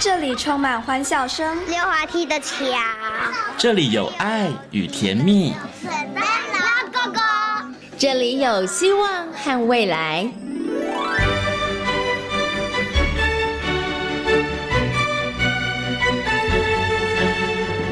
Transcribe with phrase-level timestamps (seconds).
[0.00, 2.54] 这里充满欢笑声，溜滑梯的桥，
[3.56, 7.20] 这里有爱与甜蜜，圣诞老哥哥，
[7.98, 10.30] 这里有希望和未来。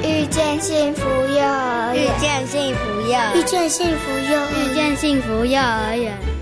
[0.04, 6.35] 遇见幸福幼儿园，遇见幸福幼，遇见幸福幼，遇见幸福幼儿园。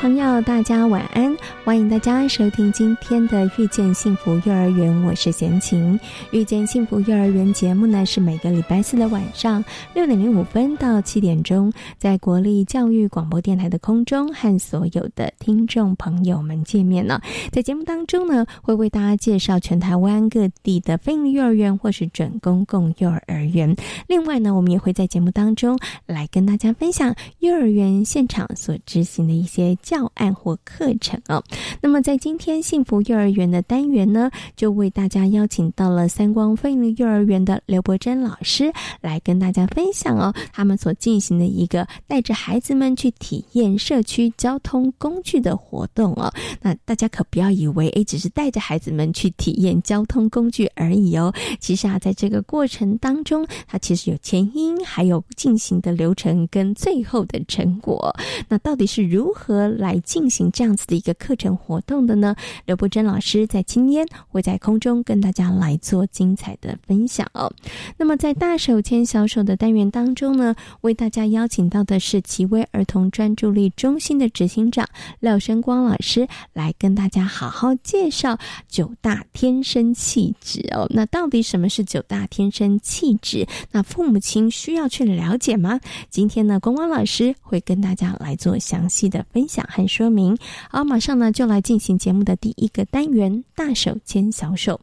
[0.00, 1.36] 朋友，大家晚安！
[1.62, 5.96] 欢迎大家收听今天的《遇见幸福幼儿园》，我是贤琴。
[6.32, 9.62] 《遇见幸福幼儿园》节目呢，是每个礼拜四的晚上
[9.94, 17.20] 六点零五分到七点钟，在国立教育广播电台的空中和所有的听众朋友们见面了。
[17.52, 23.76] 在节目当中呢，会为大家介绍全台湾各地的非营幼儿园或是准公共幼儿园。
[24.08, 29.76] 另外呢，我们也会在节目当中来跟大家分享幼儿园现场所执行的一些。
[29.82, 31.42] 教案或课程哦，
[31.80, 46.32] 那么在今天幸福幼儿园的单元呢，就为大家邀请到了三光飞利幼儿园的刘伯珍老师来跟大家分享哦，他们所进行的一个带着孩子们去体验社区交通工具的活动哦。
[46.60, 51.32] 那大家可不要以为诶，只是带着孩子们去体验交通工具而已哦。
[51.58, 58.14] 其实啊，在这个过程当中，它其实有前因，还有进行的流程跟最后的成果。
[58.48, 59.60] 那到底是如何？
[59.70, 62.36] 来进行这样子的一个课程活动的呢？
[62.66, 67.50] 刘伯珍老师在今天会在空中跟大家来做精彩的分享哦。
[67.96, 74.86] 那么在大手牵小手的单元当中呢，为大家邀请到的是奇威儿童专注力中心的执行长
[75.20, 80.86] 廖生光老师，来跟大家好好介绍九大天生气质哦。
[80.90, 83.46] 那到底什么是九大天生气质？
[83.70, 85.80] 那父母亲需要去了解吗？
[86.10, 89.66] 今天呢，光光老师会跟大家来做详细的分享。
[89.70, 90.36] 和说明，
[90.68, 94.80] 好，马上呢就来进行节目的第一个单元——大手牵小手。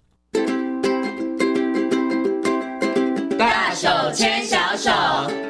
[3.38, 5.47] 大手牵小手。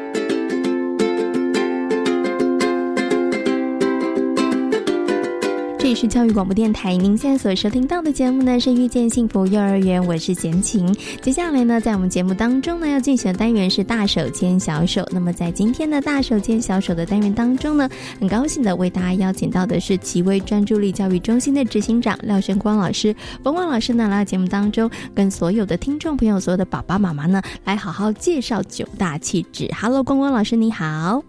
[5.88, 10.94] 这里是教育广播电台，您现在所收听到的节目呢是遇见幸福幼儿园，我是贤琴。
[11.22, 15.08] 接下来呢，在我们节目当中呢，要进行的单元是大手牵小手。
[15.14, 17.90] 那么在今天的大手牵小手的单元当中呢，
[18.20, 23.16] 很高兴的为大家邀请到的是奇威专注力教育中心的执行长廖生光老师。
[23.42, 29.70] 光光老师呢来到节目当中，跟所有的听众朋友、所有的爸爸妈妈呢，来好好介绍九大气质。
[29.74, 31.24] Hello，光光老师你好。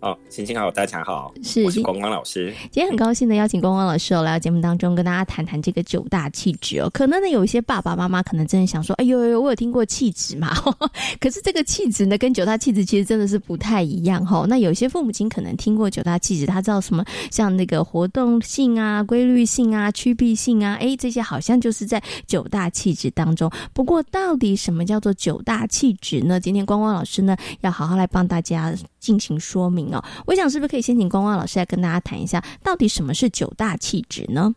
[0.00, 2.54] 哦，星星好，大家好，是我是光光老师。
[2.70, 6.88] 今天很高兴的邀请光光老师哦来到节目当中，跟大家谈谈这个九大气质哦。
[6.90, 10.54] 可能呢有一些爸爸妈妈可能真的想说，哎呦呦，我有听过气质嘛？
[11.18, 14.46] 可是这个气质呢跟九大气质其实真的是不太一样哈。
[14.48, 23.50] 那有些父母亲可能听过九大气质，他知道什么像那个活动性啊、规律性啊、趋避性啊，哎，这些好像就是在九大气质当中。
[23.72, 26.38] 不过到底什么叫做九大气质呢？
[26.38, 28.72] 今天光光老师呢要好好来帮大家
[29.08, 29.94] 进行说明。
[29.94, 34.54] 哦，我想是不是可以先请光光老师来跟大家谈一下，到底什么是九大气质呢？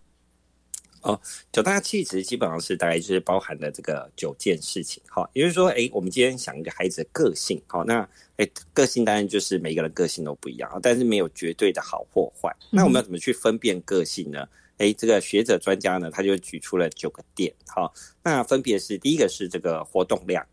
[1.03, 1.19] 哦，
[1.53, 12.53] 九大气质基本上是大概就是包含了这个九件事情，好，也就是说，哎，我们今天想一个孩子的个性，好，那哎，个性当然就是每个人个性都不一样，但是没有绝对的好或坏。
[12.69, 14.45] 那我们要怎么去分辨个性呢？
[14.79, 20.45] 哎，这个学者专家呢，他就举出了九个点，好，那分别是第一个是这个活动量，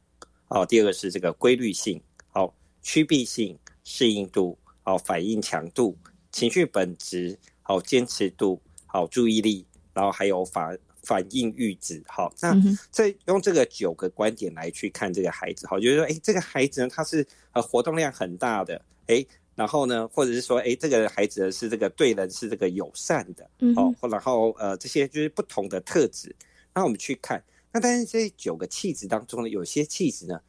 [0.49, 2.01] 哦，第二个是这个规律性，
[2.31, 3.55] 好，趋避性，
[3.89, 4.59] 适应度。
[4.83, 5.95] 好，反应强度、
[6.33, 12.03] 情绪本质、好坚持度、好注意力，然后还有反反应阈值。
[12.07, 12.57] 好，那
[12.91, 19.23] 再用这个九个观点来去看这个孩子，好，就是说，哎，这个孩子呢，他是呃活动量很大的，哎，
[19.55, 26.35] 然后呢，或者是说，哎，这个孩子是这个对人是这个友善的，哦，然后呃，这些就是不同的特质。
[26.73, 30.41] 那我们去看，那但是这九个气质当中呢，有些气质呢。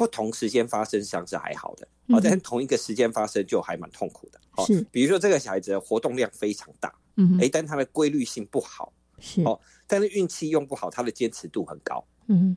[0.00, 4.40] 不同时间发生上是还好的，哦，但同一个时间发生就还蛮痛苦的。
[4.64, 9.42] 是，比如说这个小孩子的活动量非常大，嗯，哎，但他的规律性不好，是。
[9.42, 12.56] 哦，但是运气用不好，他的坚持度很高，嗯，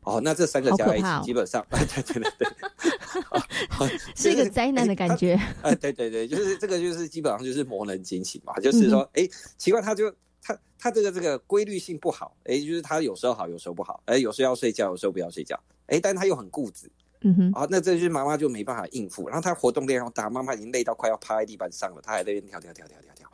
[0.00, 5.38] 哦，那这三个加在一起，基本上，对对对对， 是一个灾难的感觉。
[5.60, 15.60] 哎，对对对，就是这个，就是基本上就是磨人惊奇嘛，就是说，哎，奇怪，他就他他这个这个规律性不好，哎，就是他有时候好，有时候不好，哎，有时候要睡觉，有时候不要睡觉。
[15.88, 16.90] 哎，但他又很固执，
[17.20, 23.28] 嗯哼，啊，那这就是妈妈就没办法应付，然后他活动量又大，妈妈已经累到快要趴在地板上了，他还在那边跳跳跳跳跳跳，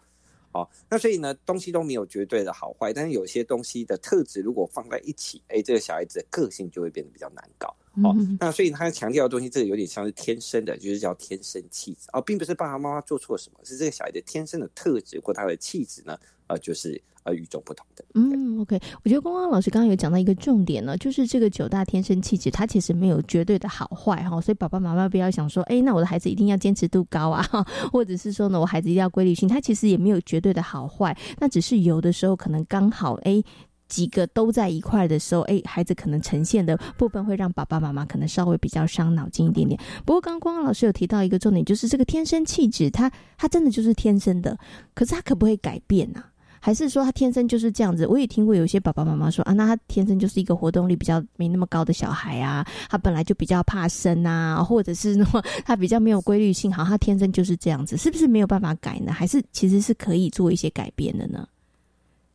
[0.50, 7.74] 好，那所以呢，东西都没有绝对的好坏，但是有些东西的特质如果放在一起，哎，这个小孩子的个性就会变得比较难搞。
[8.02, 16.18] 哦，那所以他强调的东西，这个有点像是天生的，就是叫天生气质哦，并不是爸爸妈妈做错什么，是这个小孩的天生的特质或他的气质呢，
[16.48, 18.04] 呃，就是呃与众不同的。
[18.14, 27.44] 嗯，OK，我觉得光光老师刚刚有讲到一个重点呢，就是这个九大天生气质，它其实没有绝对的好坏哈，所以爸爸妈妈不要想说，哎，那我的孩子一定要坚持度高啊，
[27.92, 33.42] 或者是说呢，我孩子一定要规律性，他其实也没有绝对的好坏，那只是有的时候可能刚好哎。
[33.86, 39.78] 几个都在一块的时候，哎，孩子可能呈现的部分会让爸爸妈妈可能稍微比较伤脑筋一点点。
[40.06, 44.58] 不过，刚刚光光老师有提到一个重点，就是这个天生气质，他他真的就是天生的，
[44.94, 46.24] 可是他可不可以改变呢？
[46.64, 48.06] 还是说他天生就是这样子？
[48.06, 59.12] 我也听过有些爸爸妈妈说啊，那他天生就是一个活动力比较没那么高的小孩啊，他本来就比较怕生啊，或者是说他比较没有规律性，好，他天生就是这样子，是不是没有办法改呢？
[59.12, 61.46] 还是其实是可以做一些改变的呢？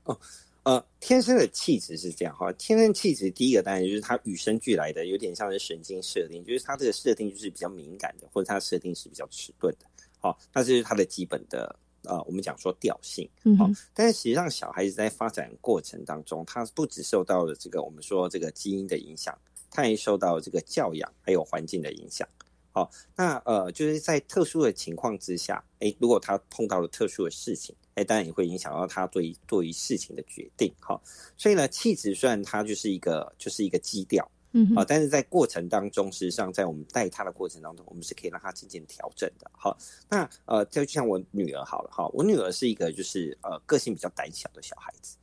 [0.04, 0.16] 哦。
[0.64, 2.52] 呃，天生的气质是这样哈。
[2.54, 9.88] 天生气质第一个当然就是他与生俱来的，有点像是神经设定，就是他这个设定就是比较敏感的，或者他设定是比较迟钝的。
[10.20, 13.30] 好，那这是他的基本的呃，我们讲说调性。
[13.58, 19.38] 好，但是实际上小孩子在发展过程当中，他不只受到了这个我们说这个基因的影响，
[19.70, 22.28] 他也受到这个教养还有环境的影响。
[22.72, 27.76] 好，那呃，就是在特殊的情况之下，哎，如果他碰到了特殊的事情。
[27.96, 31.04] 哎，当然也会影响到他对对于事情的决定，好。
[31.36, 39.78] 所以呢，气质虽然它就是一个就是一个基调，嗯，好，但是在过程当中，实际上在我们带他的过程当中，我们是可以让他渐渐调整的，好。
[40.10, 45.18] 那呃，就像我女儿好了，哈，我女儿是一个就是呃个性比较胆小的小孩子，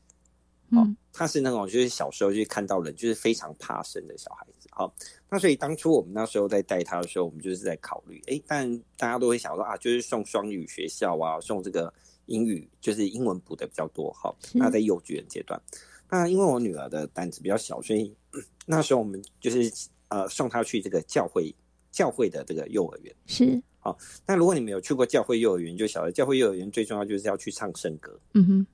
[0.71, 4.95] 嗯，她是那种就是小时候就看到人就是非常怕生的小孩子，好。
[5.29, 11.93] 那所以当初我们那时候在带他的时候，我们就是在考虑，哎，但大家都会想说啊，就是送双语学校啊，送这个。
[12.27, 15.63] 英语就是英文补的比较多，好，那在幼稚园阶段，
[16.11, 18.13] 那因为我女儿的胆子比较小，所以
[18.65, 19.73] 那时候我们就是
[20.09, 21.55] 呃送他去这个教会
[21.91, 23.97] 教会的这个幼儿园，是好。
[24.27, 28.67] 那如果你没有去过教会幼儿园，就晓得教会幼儿园最重要就是要去唱圣歌，嗯哼，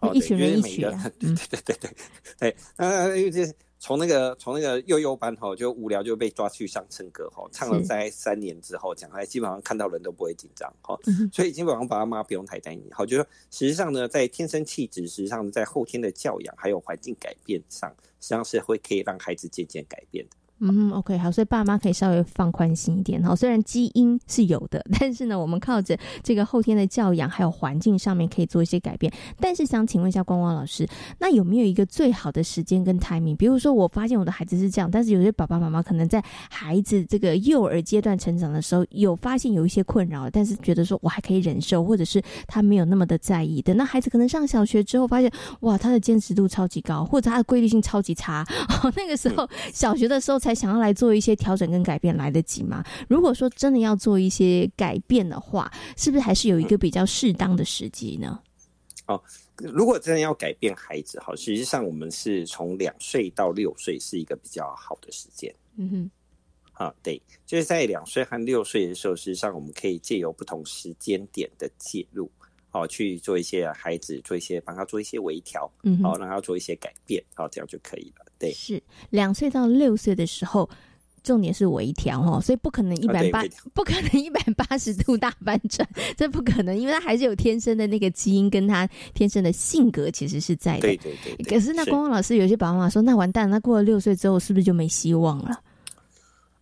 [0.00, 1.90] 哦，一群人一起，对对对对对
[2.38, 3.54] 对，呃，因为这。
[3.82, 11.00] 从那个从那个幼幼班吼就无聊就被抓去上唱歌吼，唱了在三年之后，讲来基本上看到人都不会紧张吼，
[11.32, 12.84] 所以基本上爸爸妈妈不用太担心。
[12.92, 17.90] 好，就说实际上呢，在天生气质，实际上在后天的教养还有环境改变上，
[18.20, 20.36] 实际上是会可以让孩子渐渐改变的。
[20.62, 23.34] 嗯，OK，好，所以爸妈可以稍微放宽心一点哈。
[23.34, 29.10] 虽然基因是有的， 但是呢，我们靠着这个后天的教养还有环境上面可以做一些改变。
[29.40, 30.86] 但是想请问一下光光老师，
[31.18, 33.34] 那有没有一个最好的时间跟 timing？
[33.36, 43.62] 比如说，我发现我的孩子是这样，但是有些爸爸妈妈可能在孩子这个幼儿阶段成长的时候，有发现有一些困扰，但是觉得说我还可以忍受，或者是他没有那么的在意。
[43.62, 48.44] 等那孩子可能上小学之后，发现哇，他的坚持度超级高，或者他的规律性超级差，
[48.84, 50.49] 哦那个时候小学的时候才。
[50.54, 52.84] 想要来做一些调整跟改变来得及吗？
[53.08, 58.40] 如果说真的要做一些改变的话，是不是还是有一个比较适当的时机呢？
[59.06, 59.20] 哦，
[59.56, 65.52] 如果真的要改变孩子，好，实际上我们是从两岁到六岁是一个比较好的时间。
[65.76, 72.30] 嗯哼，啊，对，就是在两岁和六岁的时候，实际上我们可以借由不同时间点的介入。
[72.70, 78.24] 好，去做一些孩子做一些帮他做一些微调，嗯，好，让他做一些改变，好，这样就可以了。
[78.38, 80.70] 对，是两岁到六岁的时候，
[81.22, 85.86] 重点是微调哦，所以不可能一百八，不可能一百八十度大翻转，
[86.16, 90.80] 这不可能，因为他还是有天生的那个基因，跟他天生的性格其实是在的。
[90.80, 91.36] 对对对。
[91.44, 95.60] 可是那光光老师有些爸爸妈妈说，那完蛋，那过了六岁之后，是不是就没希望了？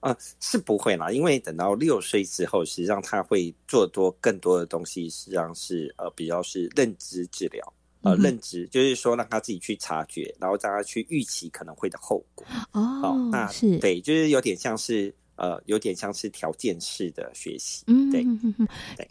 [0.01, 12.47] 啊，是不会啦，因为等到六岁之后，实际上他会做多更多的东西，实际上是呃比较是认知治疗，呃认知就是说让他自己去察觉，然后让他去预期可能会的后果。
[12.73, 18.25] 哦，那是对，就是有点像是呃有点像是条件式的学习，对
[18.97, 19.09] 对。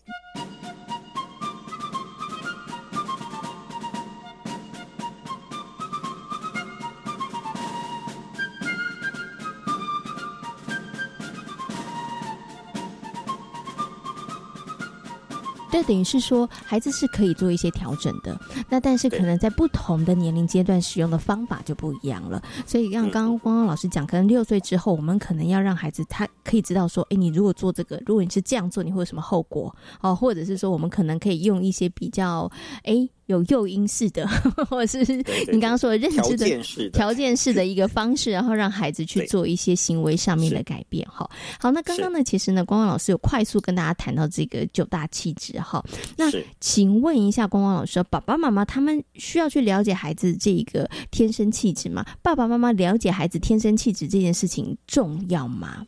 [15.77, 18.35] 这等于是说，孩子是可以做一些调整的。
[18.67, 22.41] 那但是可能在不同的年龄阶段使用的方法就不一样了。
[22.65, 29.75] 所以像刚刚光光老师讲，可能六岁之后，我们可能要让孩子他可以知道说，哎，你如果做这个，如果你是这样做，你会有什么后果？
[30.01, 32.51] 哦，或者是说，我们可能可以用一些比较，
[32.83, 33.07] 哎。
[33.27, 34.27] 有诱因式的，
[34.69, 35.15] 或者是
[35.51, 36.45] 你刚刚说的认知的
[36.91, 41.07] 条件式的一个方式，然后让孩子去做一些行为上面的改变。
[41.09, 41.29] 哈，
[41.59, 45.59] 好，那刚刚呢，其实呢，光光老师有快速跟大家谈到这个九大气质。
[45.59, 45.83] 哈，
[46.17, 46.25] 那
[46.59, 52.05] 请问一下，光光老师，爸爸妈妈他们需要去了解孩子这个天生气质吗？
[52.21, 55.85] 爸爸妈妈了解孩子天生气质这件事情重要吗？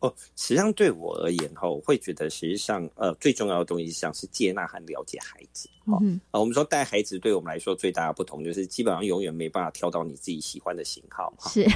[0.00, 5.68] 哦，实际上对我而言哈，我会觉得实际上呃最重要的东西像是接纳和了解孩子。
[6.00, 11.32] 嗯，啊，我们说带孩子对我们来说最大的不同就是基本上永远没办法挑到你自己喜欢的型号。
[11.48, 11.66] 是，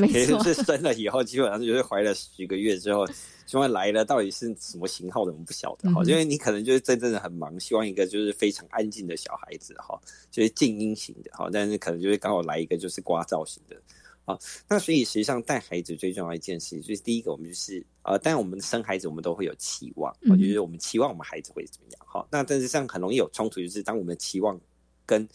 [0.00, 0.42] 没 错。
[0.44, 3.06] 是生了以后，基本上就是怀了十个月之后，
[3.44, 6.02] 希望来了到底是什么型号的，我们不晓得哈。
[6.04, 10.00] 因为你可能就是真正的很忙，希望一个就是非常安静的小孩子哈，
[10.30, 13.76] 就是静音型的哈，但是可能就是刚好来一个就是刮噪型的。
[14.26, 14.36] 好，
[14.68, 22.00] 那所以实际上带孩子最重要一件事，就是第一个，我们就是呃，当然我们生孩子，我们都会有期望，就是我们期望我们孩子会怎么样。
[22.04, 24.60] 好，那但是这样很容易有冲突，就是当我们期望
[25.06, 25.28] 跟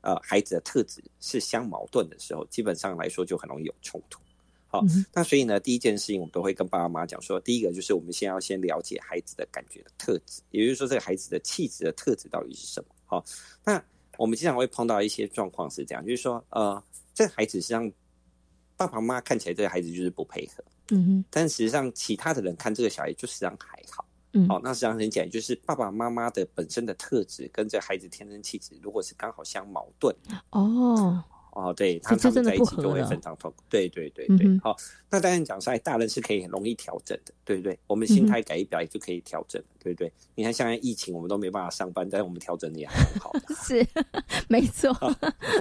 [0.00, 4.20] 呃孩子的特质是相矛盾的时候，基本上来说就很容易有冲突。
[4.66, 4.82] 好，
[5.12, 12.88] 那所以呢，第一件事情我们都会跟爸爸妈妈讲说，第一个就是我们先要先了解孩子的感觉的特质，也就是说这个孩子的气质的特质到底是什么。
[13.04, 13.24] 好，
[13.64, 13.80] 那
[14.18, 16.82] 我们经常会碰到一些状况是这样，就是说呃，
[17.14, 17.88] 这个孩子实际上。
[18.86, 30.14] 爸爸妈妈看起来这个孩子就是不配合，嗯哼，但实际上其他的人看这个小孩就实际上还好，嗯，好，那实际上很简单，就是爸爸妈妈的本身的特质跟这孩子天生气质，如果是刚好相矛盾，
[30.50, 31.22] 哦。
[31.52, 33.62] 哦，对，他他们在一起就会非常痛苦。
[33.68, 34.74] 对对对对，好，
[35.10, 37.78] 那当然讲出来，大人是可以很容易调整的，对不对？
[37.86, 40.10] 我们心态改一改就可以调整，对不对？
[40.34, 43.32] 你看，现在疫情我们都没办法上班，但是我们调整的也很好。
[43.66, 43.86] 是，
[44.48, 44.90] 没错。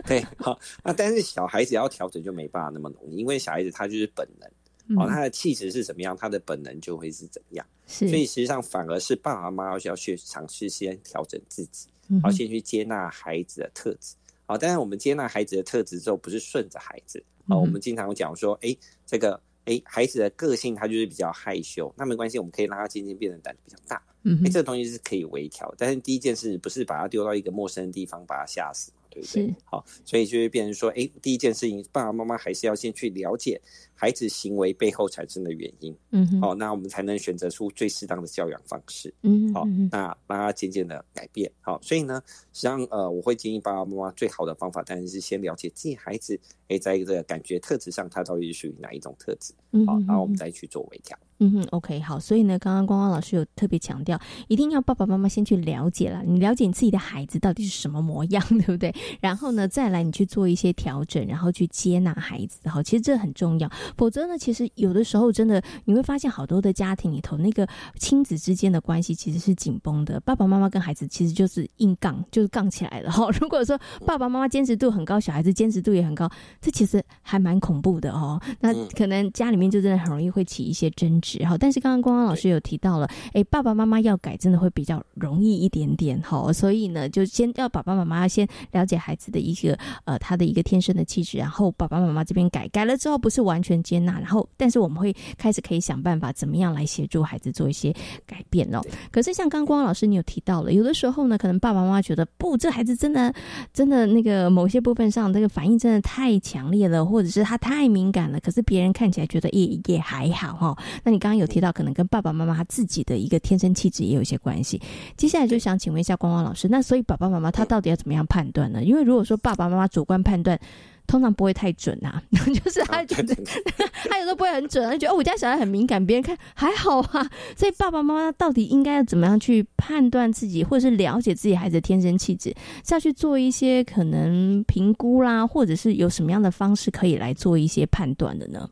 [0.07, 7.65] 对，好，那但是小孩子要调整就没办法那么容易，因为小孩子他就是本能，哦，他的气质是怎么样，他的本能就会是怎么样。
[7.85, 11.89] 是，所以实际上反而是爸爸妈妈要去尝试先调整自己，
[12.23, 14.15] 好，先去接纳孩子的特质。
[14.51, 17.23] 好，但是我们接纳孩子的特质之后，不是顺着孩子。
[17.47, 24.03] 好，我们经常讲说，哎，这个，哎，孩子的个性他就是比较害羞，那没关系，我们可以让他渐渐变得胆子比较大。
[24.23, 25.73] 嗯，哎，这个东西是可以微调。
[25.77, 28.97] 但是第一件事不是把他丢到一个陌生的地方，把他吓死嘛。
[29.13, 29.53] 对不对？
[29.65, 33.59] 好，所以就会变成说，哎，第一件事情，爸爸妈妈还是要先去了解
[33.93, 35.93] 孩子行为背后产生的原因。
[36.11, 39.13] 嗯，好，那我们才能选择出最适当的教养方式。
[39.23, 41.51] 嗯，好，那让他渐渐的改变。
[41.59, 42.23] 好，所以呢，
[42.53, 49.53] 实际上，呃，我会建议爸爸妈妈最好的方法，当然是先了解自己孩子，哎，在一个感觉特质上，他到底是属于哪一种特质。
[49.85, 51.19] 好，然后我们再去做微调。
[51.43, 58.93] 嗯哼，OK，好，所以呢，刚刚光光老师有特别强调，一定要爸爸妈妈先去了解了，你了解你自己的孩子到底是什么模样，对不对？
[59.19, 63.67] 然后呢，再来你去做一些调整，然后去接纳孩子，好，其实这很重要。
[63.97, 67.67] 否则呢，其实有的时候真的你会发现，好多的家庭里头，那个
[67.97, 73.11] 亲子之间的关系其实是紧绷的，爸爸妈妈跟孩子其实就是硬杠，就是杠起来了。
[73.11, 76.29] 哈， 如果说爸爸妈妈坚持度很高，小孩子坚持度也很高，
[76.61, 78.39] 这其实还蛮恐怖的哦。
[78.59, 81.57] 那可能家里面就真的很容易会起一些争执，哈。
[81.57, 86.51] 但是刚刚光光老师有提到了，哎，爸爸妈妈要改，真的会比较容易一点点，哈。
[86.53, 97.93] 所以呢，就先要爸爸妈妈先了解孩子的一个呃他的一个天生的气质，然后爸爸妈妈这边改，改了之后不是完全接纳，然后但是我们会开始可以想办法怎么样来协助孩子做一些
[98.25, 98.81] 改变哦。
[99.11, 103.33] 可是像刚刚光光老师你有提到了，有的时候呢，可能爸爸妈妈觉得不，这孩子真的
[103.73, 110.77] 真的那个某些部分上这个反应真的太强烈了，或者是他太敏感了，可是别人看起来觉得也也还好哈。
[111.03, 111.61] 那你刚刚有提。
[111.61, 114.81] 到可能跟爸爸妈妈他自己的一个天生气质也有一些关系。
[115.15, 118.83] 接下来就想请问一下光光老师，那所以爸爸妈妈他到底要怎么样判断呢？
[118.83, 120.59] 因为如果说爸爸妈妈主观判断，
[121.05, 123.35] 通常不会太准啊， 就是他觉得
[124.09, 127.29] 他有时候不会很准，他觉得哦我家小孩很敏感，别人看还好啊。
[127.55, 132.49] 所以爸爸妈妈到底应该要怎么样去判断自己，或者是了解自己孩子的天生气质，
[132.83, 138.67] 是要去做一些可能评估啦，或者是有什么样的方式可以来做一些判断的呢？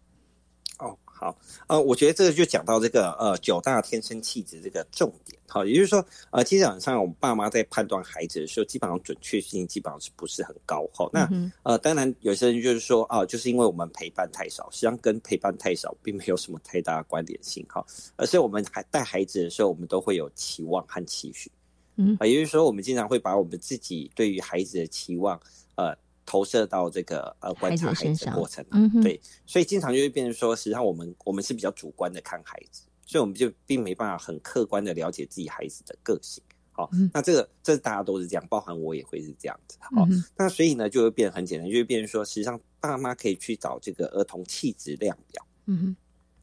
[1.19, 10.87] 好，呃，我觉得这个就讲到这个呃九大天生气质这个重点，好，也就是说，呃，基本上我们爸妈在判断孩子的时候，基本上准确性基本上是不是很高？
[10.93, 11.29] 好，那
[11.63, 17.85] 呃，当然有些人就是说，啊，就是因为我们陪伴太少，实际上跟陪伴太少并没有什么太大的关联性，哈，
[18.15, 21.51] 而是我们还带孩子的时候，我们都会有期望和期许，
[21.97, 25.37] 嗯，啊，也就是说，我们经常会把我们自己对于孩子的期望，
[25.75, 25.93] 呃。
[26.29, 36.43] 投射到这个呃观察孩子的过程嗯，对，所以经常就会变成说，实际上我们我们是比较主观的看孩子，所以我们就并没办法很客观的了解自己孩子的个性。
[36.71, 39.75] 好，那这个这大家都是这样，包含我也会是这样子。
[39.81, 40.07] 好，
[40.37, 45.43] 那所以呢就会变得很简单，就会变成说，实际上爸妈可以去找这个儿童气质量表。
[45.65, 45.95] 嗯哼。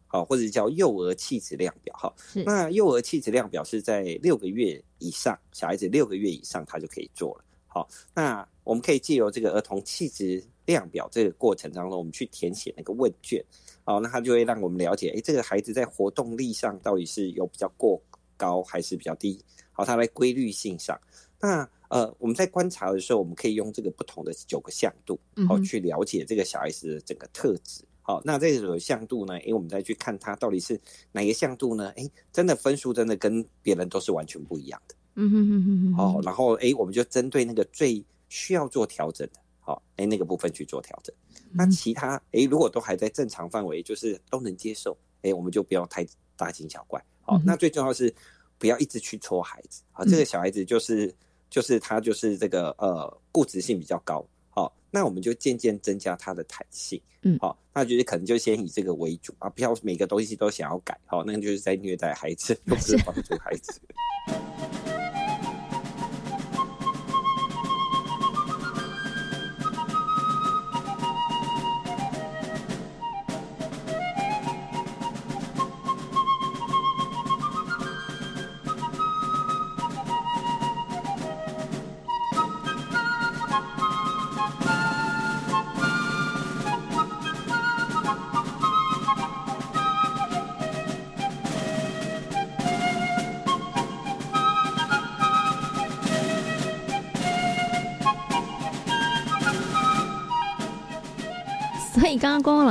[0.08, 2.14] 好，或者叫幼儿气质量表哈。
[2.44, 7.44] 那幼儿气质量表是在六个月以上，小孩子六个月以上他就可以做了。
[7.66, 13.42] 好，那我们可以借由这个儿童气质量表这个过程当中，我们去填写那个问卷。
[13.84, 18.02] 好，那他就会让我们了解，哎，这个孩子在活动力上到底是有比较过
[18.36, 19.40] 高还是比较低？
[19.70, 21.00] 好，他在规律性上，
[21.40, 27.84] 那呃，我们在观察的时候，我们可以用这个不同的九个向度，好，去了解这个小孩子的整个特质。
[28.02, 29.38] 好，那这个向度呢？
[29.46, 30.80] 哎，我们再去看他到底是
[31.12, 31.92] 哪个向度呢？
[31.96, 34.94] 哎，真的分数真的跟别人都是完全不一样的。
[35.14, 35.94] 嗯哼哼哼哼。
[35.94, 41.14] 好，然后哎，我们就针对那个最需要做调整的，好，哎，那个部分去做调整。
[41.52, 46.06] 那其他哎，如果都还在正常范围，就是都能接受，哎，我们就不要太
[46.36, 47.02] 大惊小怪。
[47.22, 48.14] 好，那最重要是
[48.58, 49.82] 不要一直去戳孩子。
[49.92, 51.14] 啊，这个小孩子就是
[51.50, 54.26] 就是他就是这个呃固执性比较高。
[54.48, 63.78] 好那我们就渐渐增加它的弹性，嗯，好，那就是可能就先以这个为主啊，不要每个东西都想要改，好，那就是在虐待孩子，不是帮助孩子。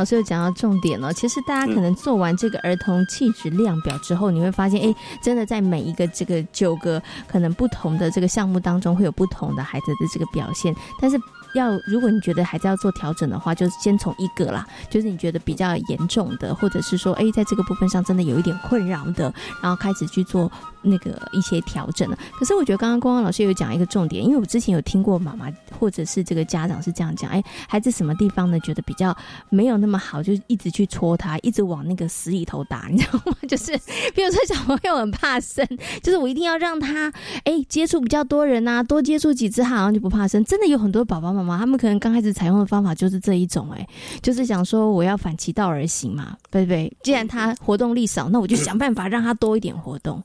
[0.06, 11.20] 老师有讲到重点了，其实大家可能做完这个儿童气质量表之后，你会发现，哎，真的在每一个这个九个可能不同的这个项目当中，会有不同的孩子的这个表现，但是。
[11.56, 20.52] 要如果你觉得孩子要做调整的话，就先从一个啦，就是你觉得比较严重的，或者是说，哎，在这个部分上真的有一点困扰的，然后开始去做
[20.86, 22.18] 那个一些调整了。
[22.40, 29.16] 可是我觉得刚刚光光老师有讲一个重点，因为我之前有听过妈妈或者是这个家长是这样讲，哎，孩子什么地方呢觉得比较
[29.50, 33.36] 没有那么好，就一直去戳他，一直往那个死里头打，你知道吗？
[33.48, 33.72] 就是，
[34.14, 35.68] 比如说小朋友很怕生，
[36.04, 37.12] 就是我一定要让他
[37.44, 40.44] 哎接触比较多人啊，多接触几次，好像就不怕生。
[40.46, 41.58] 真的有很多宝宝妈妈。
[41.58, 43.88] 他们可能刚开始采用的方法就是这一种，哎，
[44.22, 46.96] 就是想说我要反其道而行嘛，对不对？
[47.04, 50.22] 既然他活动力少，那我就想办法让他多一点活动。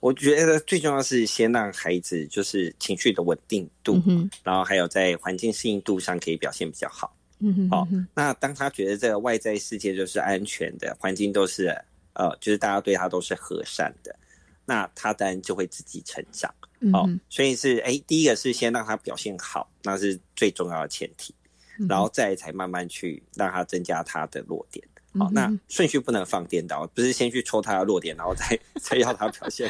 [0.00, 4.00] 我觉得最重要是先让孩子就是情绪的稳定度，
[4.42, 7.14] 然后还有在环境适应度上可以表现比较好。
[7.38, 11.66] 嗯哼，好，那当他觉得这个外在世界就是安全的，环境都是
[12.14, 14.16] 呃，就是大家对他都是和善的，
[14.64, 16.52] 那他当然就会自己成长。
[16.92, 21.34] 哦，所以是哎，第一个是先让他表现好，那是最重要的前提，
[21.88, 24.86] 然后再才慢慢去让他增加他的弱点。
[25.18, 29.68] 好，那顺序不能放颠倒，不是先去戳他的弱点，然后再 再要他表现。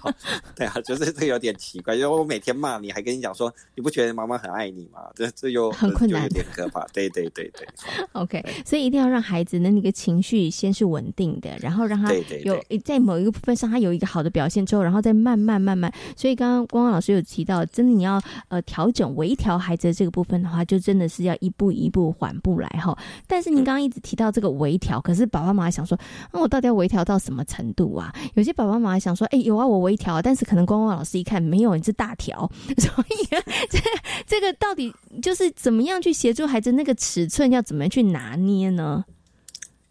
[0.00, 0.10] 好，
[0.54, 5.00] 对啊，就是这有点奇怪，因为我每天骂你，还跟你讲说，你不觉得妈妈很爱你吗？
[5.14, 6.86] 这这又很困难，有点可怕。
[6.92, 7.66] 对对对对。
[8.12, 12.12] OK，所以一定要让孩子的那个情绪先是稳定的，然后让他
[12.44, 15.92] 有在某一个部分上他有一个好的表现之后，然后再慢慢慢慢。
[16.16, 22.96] 所以刚刚光光老师有提到，真的你要呃调整微调孩子的这个部分的话，就真的是要一步一步缓步来哈。
[23.26, 24.78] 但是您刚刚一直提到这个微。
[24.84, 25.98] 调可是爸爸妈妈想说，
[26.30, 28.12] 那我到底要微调到什么程度啊？
[28.34, 33.26] 有些爸爸妈妈想说，哎，有啊，我微调，但是可能光光老师一看没有，你是大调， 所以
[33.70, 33.78] 这
[34.26, 39.04] 这个到底就是怎么样去协助孩子那个尺寸要怎么去拿捏呢？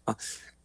[0.04, 0.16] 啊，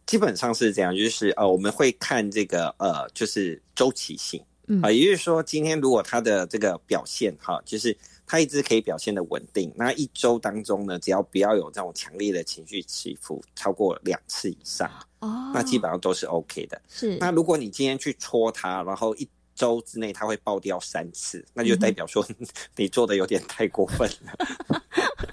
[0.06, 4.40] 基本上是这样，就是呃，我们会看这个呃，就是周期性
[4.82, 7.96] 啊，也就是说，今天如果他的这个表现哈，就是。
[8.30, 14.88] 他一直可以表现的稳定，那一周当中呢，只要不要有这种强烈的情绪起伏超过两次以上，
[15.18, 16.80] 哦，那基本上都是 OK 的。
[16.88, 22.24] 是，那如果你今天去戳它，然后一周之内它会爆掉三次，那就代表说
[22.76, 24.80] 你做的有点太过分了。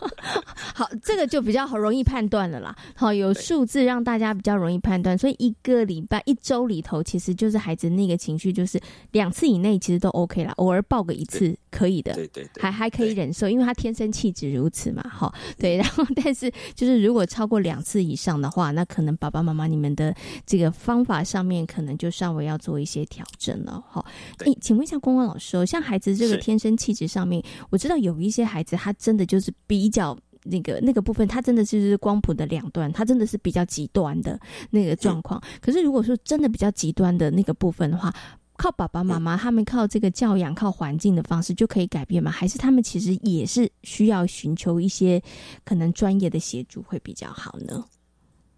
[0.77, 2.75] 好，这个就比较好容易判断了啦。
[2.95, 8.79] 好，有数字让大家比较容易判断，所以一个礼拜、一周里头，其实就是孩子那个情绪，就是
[9.11, 15.03] 两次以内其实都 OK 了，偶尔爆个一次可以的，对对，还还可以忍受，因为他天生气质如此嘛。
[15.09, 20.13] 好，对，然后 但是就是如果超过两次以上的话，那可能爸爸妈妈你们的
[20.45, 23.83] 这个方法上面可能就稍微要做一些调整了。
[23.89, 24.05] 好，
[24.45, 30.15] 哎，请问一下公公老师哦，像孩子这个天生气质上面，我知道有一些孩子他真的就是比较。
[30.49, 35.41] 那个那个部分，它真的就是光谱的两端，它真的是比较极端的那个状况。
[35.61, 38.13] 可是如果说真的比较极端的那个部分的话，
[38.55, 42.31] 靠爸爸妈妈他们靠这个教养、靠环境的方式就可以改变吗？
[42.31, 45.21] 还是他们其实也是需要寻求一些
[45.63, 47.85] 可能专业的协助会比较好呢？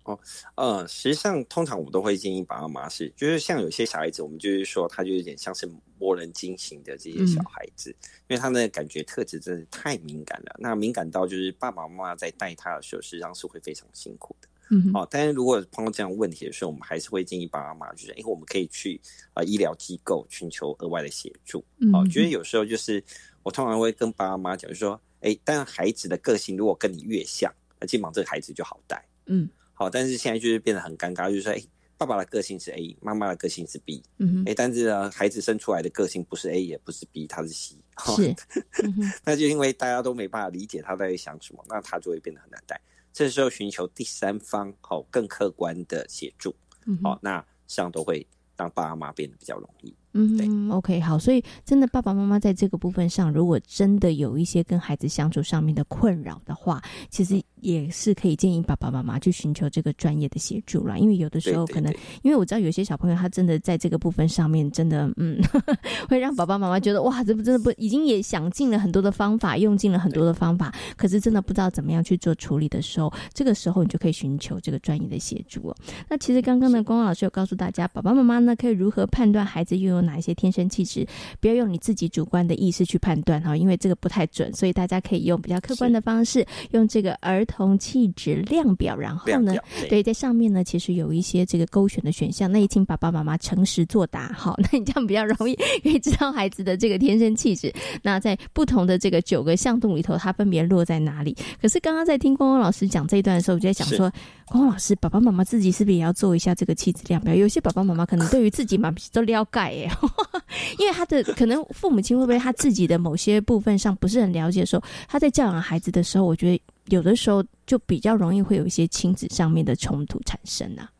[0.09, 0.19] 哦，
[0.55, 5.69] 呃，实际上通常我们都会建议爸爸妈妈是，就是像有些小孩子，我们就是说他就有点像是
[5.99, 7.95] 磨人精型的这些小孩子，
[8.27, 10.55] 因为他的感觉特质真的太敏感了。
[10.57, 14.47] 那敏感到就是爸爸妈妈在带他的时候，实际上是会非常辛苦的。
[14.71, 19.01] 嗯，哦，但是如果碰到这样问题的时候，我们还是会建议爸爸妈妈，就是因为我们可以去
[19.33, 21.59] 啊医疗机构寻求额外的协助。
[21.93, 23.03] 哦，觉得有时候就是
[23.43, 29.03] 我通常会跟爸爸妈妈讲，就说，哎，但孩子的个性如果跟你越像，那基本上这个孩子就好带。
[29.25, 29.49] 嗯。
[29.79, 31.63] 好，但是现在就是变得很尴尬，就是说，哎，
[31.97, 37.75] 爸爸的个性是 A，妈妈的个性是 B，嗯，哎，但是呢，孩子生出来的个性不是 A，也不是 B，他是 C，
[38.17, 38.35] 是，
[39.23, 42.77] 那就因为大家都没办法理解他在想什么，那他就会变得很难带。
[43.13, 46.53] 这时候寻求第三方，好，更客观的协助，
[47.01, 49.95] 好，那上都会让爸妈变得比较容易。
[50.13, 60.97] 嗯，OK，好，所以真的爸爸妈妈在这个部分上，如果真的有一些跟孩子相处上面的困扰的话，其实也是可以建议爸爸妈妈去寻求这个专业的协助啦。
[60.97, 65.39] 因为有的时候可能，因为我知道有些小朋友他真的在这个部分上面真的，嗯，
[66.09, 75.75] 会让爸爸妈妈觉得哇，这不真的不已经也想尽了很多的方法，用尽了很多的方法，可是真的不知道怎么样去做处理的时候，这个时候你就可以寻求这个专业的协助哦。
[76.09, 81.05] 那其实刚刚呢，光光老师有告诉大家，爸爸妈妈呢可以如何判断孩子拥有哪一些天生气质，
[81.39, 89.55] 不要用你自己主观的意识去判断哈，因为这个不太准，所以大家可以用比较客观的方式，用这个儿童气质量表，然后呢，
[89.89, 97.73] 对，在上面呢其实有一些这个勾选的选项，那也请爸爸妈妈诚实作答，好， 那你这样比较容易可以知道孩子的这个天生气质。
[98.03, 101.35] 那在不同的这个九个项度里头，它分别落在哪里？
[101.61, 104.09] 可是刚刚在听光光老师讲这一段的时候，我就在想说，
[104.45, 107.33] 光光老师，爸爸妈妈自己是不是也要做一下这个气质量表？
[107.33, 109.89] 有些爸爸妈妈可能对于自己嘛都撩盖耶。
[110.77, 120.91] 因为他的可能父母亲会不会他自己的某些部分上不是很了解的时候，他在教养孩子的时候，我觉得有的时候就比较容易会有一些亲子上面的冲突产生啊。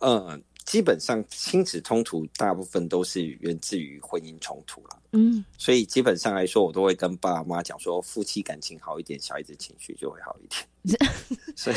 [0.00, 5.02] 嗯，基本上亲子冲突大部分都是源自于婚姻冲突了。
[5.12, 10.62] 嗯，所以基本上来说，我都会跟爸爸妈妈讲说，夫妻感情好一点，小孩子情绪就会好一点。
[11.56, 11.76] 所以，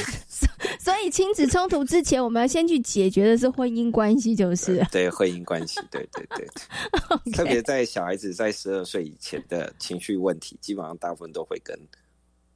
[0.78, 7.32] 所以亲子冲突之前，我们要先去解决的是婚姻关系，就是对婚姻关系， 对对对。
[7.32, 11.80] 特别在小孩子在十二岁以前的情绪问题，基本上大部分都会跟，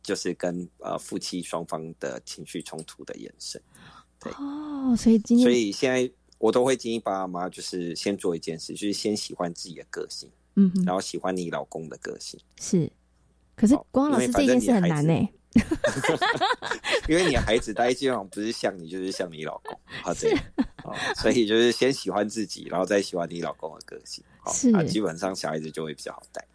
[0.03, 3.59] 就是跟呃夫妻双方的情绪冲突的延伸。
[4.19, 10.29] 对哦，所以今天，所以现在我都会建议爸爸妈妈，就是先做一件事，就是先喜欢自己的个性。
[10.55, 12.87] 嗯，然后喜欢你老公的个性是，
[13.55, 15.13] 可是光老师这件事很难呢，
[17.09, 20.39] 因为你的孩子大概基本上不是像你，就是像你老公，好这样，
[21.15, 26.47] 所以就是先喜欢自己，然后再喜欢你老公的个性，是，基本上小孩子就会比较好带。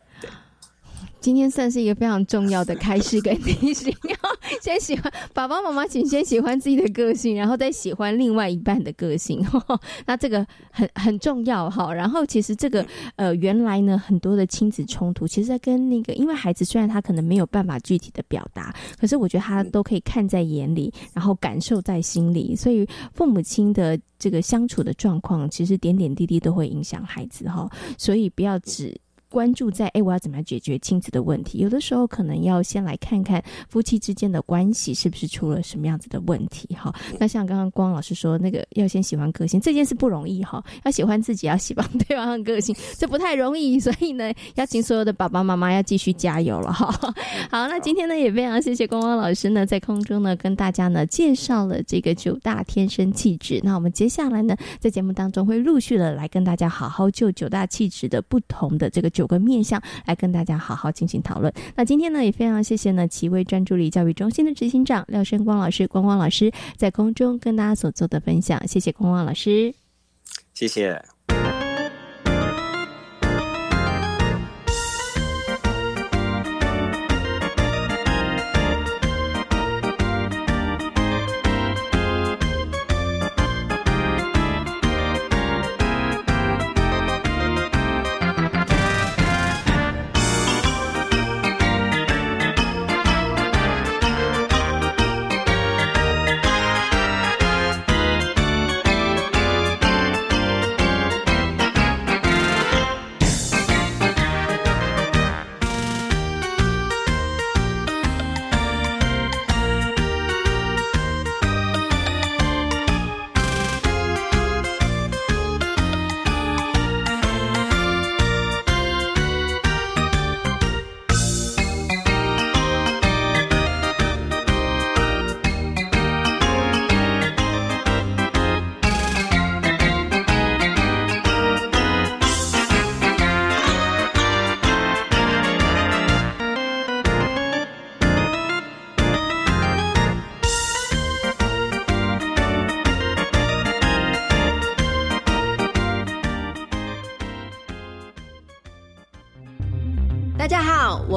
[1.20, 4.16] 今天算是一个非常重要的开始跟提醒，要
[4.62, 9.44] 先喜欢爸爸妈妈，请先喜欢自己的个性，然后再喜欢另外一半的个性。
[10.06, 11.92] 那这个很很重要哈。
[11.92, 22.54] 然后其实这个呃，原来呢很多的亲子冲突，其实在跟那个，因为孩子虽然他可能没有办法具体的表达，可是我觉得他都可以看在眼里，然后感受在心里。
[22.54, 27.68] 所以父母亲的这个相处的状况，其实点点滴滴都会影响孩子哈。
[27.98, 28.96] 所以不要只。
[29.30, 31.58] 关注在哎，我要怎么样解决亲子的问题？
[31.58, 36.94] 有的时候可能要先来看看夫妻之间的关系是不是出了什么样子的问题哈。
[37.20, 43.78] 那像刚刚光老师说，那个要先喜欢个性这件事不容易哈，要喜欢自己，要喜欢对方的个性，这不太容易。
[43.78, 46.86] 所以呢，邀请所有的爸爸妈妈要继续加油了哈。
[47.50, 53.60] 好，那今天呢也非常谢谢光光老师呢，在空中呢跟大家呢介绍了这个九大天生气质。
[53.62, 59.12] 那我们接下来呢，在节目当中会陆续的来跟大家好好就九大气质的不同的这个。
[59.18, 61.52] 九个面向来跟大家好好进行讨论。
[61.74, 68.64] 那今天呢，也非常谢谢呢奇威专注力教育中心的执行长廖生光老师，光光老师在空中跟大家所做的分享。
[68.68, 69.74] 谢谢光光老师，
[70.54, 71.17] 谢谢。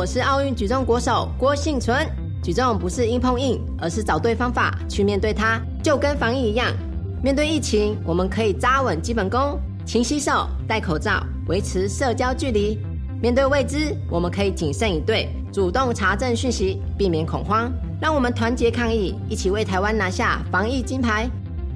[0.02, 1.96] 我是奥运举重国手郭幸存。
[2.42, 6.74] 举重不是硬碰硬，而是找对方法去面对它，就跟防疫一样。
[7.22, 12.80] 面对疫情，我们可以扎稳基本功，勤洗手、戴口罩，维持社交距离。
[13.22, 17.72] 面对未知，我们可以谨慎以对，主动查证讯息，避免恐慌。
[18.02, 21.30] 让我们团结抗疫，一起为台湾拿下防疫金牌。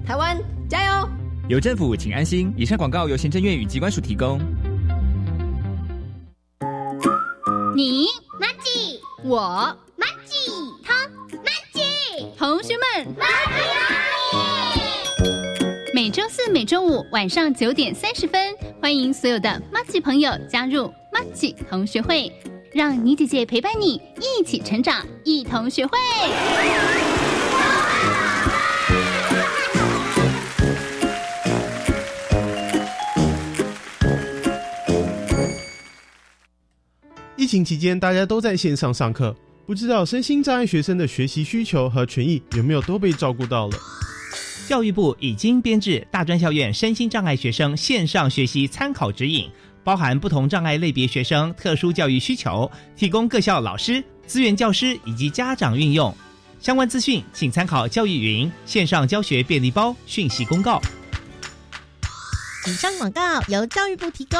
[0.04, 0.36] 台湾
[0.68, 1.08] 加油！
[1.48, 2.52] 有政府，请安心。
[2.58, 4.40] 以上广告由行政院与机关署提供。
[9.28, 10.52] 我马吉，
[10.84, 11.82] 他马吉，
[12.38, 14.84] 同学们马吉
[15.96, 22.32] 每周四、每周五晚上九点三十分，欢迎所有的马吉朋友加入马吉同学会，
[22.72, 25.98] 让妮姐姐陪伴你一起成长，一同学会。
[37.56, 39.34] 情期间，大家都在线上上课，
[39.66, 43.78] 不知道身心障碍学生的学习需求和权益有没有都被照顾到了？
[44.68, 49.50] 教育部已经编制大专校院身心障碍学生线上学习参考指引，
[49.86, 56.14] 包含不同障碍类别学生特殊教育需求，提供各校老师、资源教师以及家长运用。
[56.60, 60.82] 相关资讯请参考教育云线上教学便利包讯息公告。
[62.68, 64.40] 以上广告由教育部提供。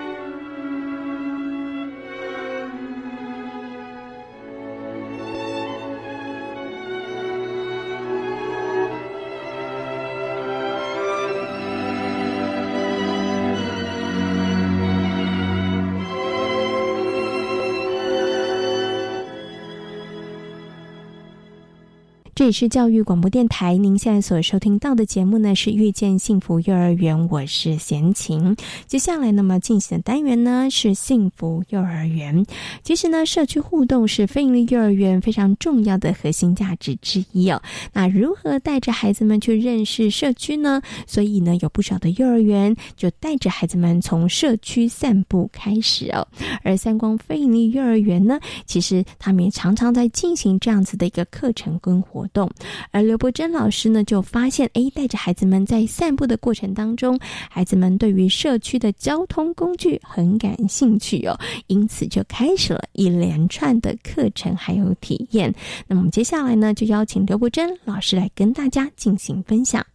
[22.41, 28.57] 这里是教育广播电台，您现在所收听到的节目呢是《遇见幸福幼儿园》，我是贤琴。
[28.87, 32.43] 接下来那么进行的单元呢是幸福幼儿园。
[32.83, 37.61] 其实呢，社区互动是非营利幼儿园非常重要的核心价值之一哦。
[37.93, 40.81] 那如何带着孩子们去认识社区呢？
[41.05, 46.27] 所以呢，有不少的幼儿园就带着孩子们从社区散步开始哦。
[46.63, 52.49] 而三光非营利幼儿园呢，其实他们也常常在进行这样子的一个课程跟活动。
[52.91, 65.53] 而刘伯珍老师呢，就发现，哎，带着孩子们在散步的过程当中，孩子们对于社区的交通工具很感兴趣哦，因此就开始了一连串的课程还有体验。
[65.87, 69.85] 那么我们接下来呢，就邀请刘伯珍老师来跟大家进行分享。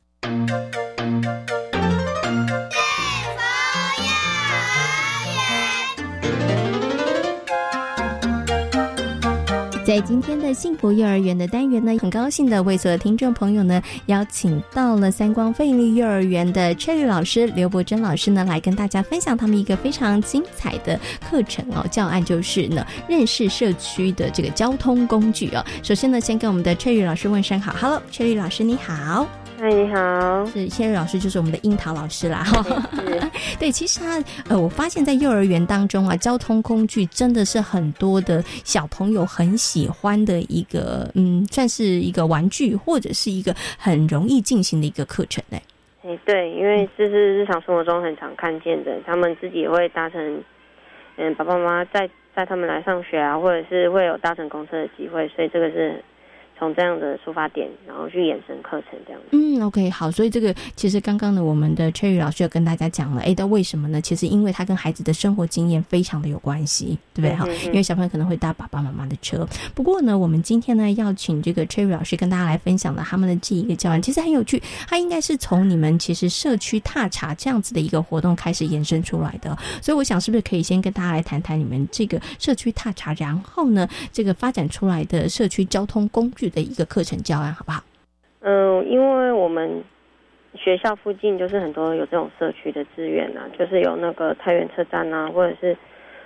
[9.96, 25.64] 在今天的幸福幼儿园的单元呢，很高兴的为所有听众朋友呢邀请到了三光费力幼儿园的翠绿老师刘伯珍老师呢来跟大家分享他们一个非常精彩的课程哦，教案就是呢认识社区的这个交通工具哦。
[25.82, 29.26] 首先呢，先跟我们的翠绿老师问声好，Hello，翠绿老师你好。
[29.58, 32.44] 嗨，你好，是千瑞老师，就是我们的樱桃老师啦。
[33.58, 45.58] 对， 其实啊，呃，我发现，在幼儿园当中啊，交通工具真的是很多的小朋友很喜欢的一个，嗯，算是一个玩具，或者是一个很容易进行的一个课程呢。
[46.04, 50.44] 哎，对，因为这是日常生活中很常看见的，他们自己也会搭乘，
[51.16, 56.04] 嗯，爸爸妈妈载载他们来上学啊，或者是会有搭乘公车的机会，所以这个是。
[56.58, 59.28] 从这样的出发点，然后去延伸课程这样子。
[59.32, 64.00] 嗯，OK，好，所以这个其实刚刚呢，我们的 Cherry 老师有跟大家讲了，哎，那为什么呢？
[64.00, 67.34] 其实因为他跟孩子的生活经验非常的有关系，对不对？
[67.36, 69.46] 哈，因为小朋友可能会搭爸爸妈妈的车。
[69.74, 74.62] 不过呢，我们今天呢要请这个 Cherry 老师跟大家来分享的他们的这一个教案，其实很有趣。
[74.88, 79.54] 他应该是从你们其实社区踏查这样子的一个活动开始延伸出来的。
[79.82, 86.45] 所以我想，是不是可以先跟大家来谈谈你们这个社区踏查，然后呢，这个发展出来的社区交通工具。
[86.50, 87.82] 的一个课程教案好不好？
[88.40, 89.82] 嗯，因为我们
[90.54, 95.76] 学校附近就是很多有这种社区的资源啊，就是有那个太原车站啊，或者是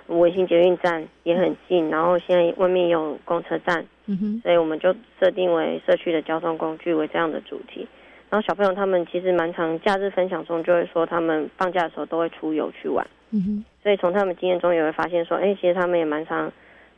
[0.07, 7.87] 维新捷运站也很近，然后现在外面有公车站，嗯哼，所以我们就设定为社区的交通工具为这样的主题。
[8.29, 16.51] 然后小朋友他们其实蛮常假日分享中就会说，他们放假的时候都会出游去玩，嗯哼，所以从他们经验中也会发现说，哎，其实他们也蛮常。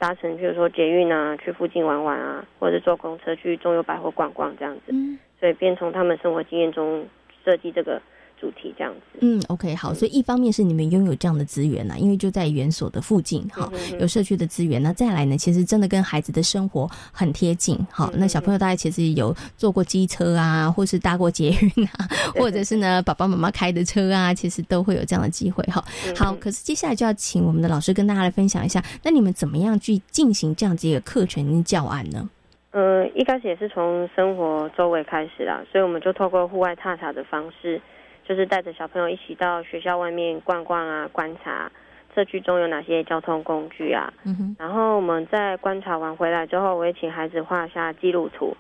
[0.04, 4.82] 搭乘，比如说捷运啊，去附近玩玩啊，或者坐公车去中友百货逛逛这样子。
[4.88, 7.08] 嗯，所以便从他们生活经验中
[7.46, 8.02] 设计这个
[8.44, 9.20] 主题这样子。
[9.22, 14.84] 嗯，OK，好，所以一方面是你们拥有这样的资源呢，因为就在园所的附近，哈，有社区的资源。
[14.84, 25.82] 那再来呢，其实真的跟孩子的生活很贴近，好，那小朋友大概其实有坐过机车啊，或是搭过捷运啊， 或者是呢爸爸妈妈开的车啊，其实都会有这样的机会，哈。
[26.18, 32.30] 好，可是接下来就要请我们的老师跟大家来分享一下，那你们怎么样去进行这样子一个课程教案呢？
[32.72, 37.80] 呃，一开始也是从生活周围开始啦，所以我们就透过户外踏查的方式，
[38.24, 41.72] 就是带着小朋友一起到学校外面逛逛啊，观察
[42.16, 44.14] 社区中有哪些交通工具啊。
[44.58, 48.56] 然后我们在观察完回来之后，我也请孩子画下记录图，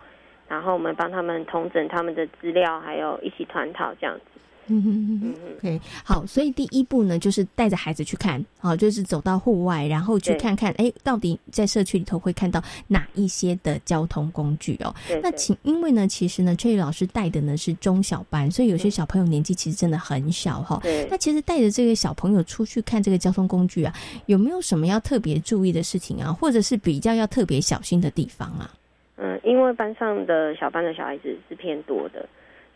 [0.48, 4.42] 然后我们帮他们统整他们的资料，还有一起团讨这样子。
[4.68, 14.94] 嗯嗯嗯，OK，好，所以第一步呢，就是带着孩子去看，好，就是走到户外，然后去看看，哎，到底在社区里头会看到哪一些的交通工具哦。
[15.22, 20.82] 那请，因为呢，其实呢，崔宇老师带的呢是中小班，所以有些小朋友年纪其实真的很小哈。
[21.10, 23.94] 那其实带着这个小朋友出去看这个交通工具啊，
[24.28, 28.74] 有没有什么要特别注意的事情啊，或者是比较要特别小心的地方啊？
[29.18, 32.28] 嗯，因为班上的小班的小孩子是偏多的。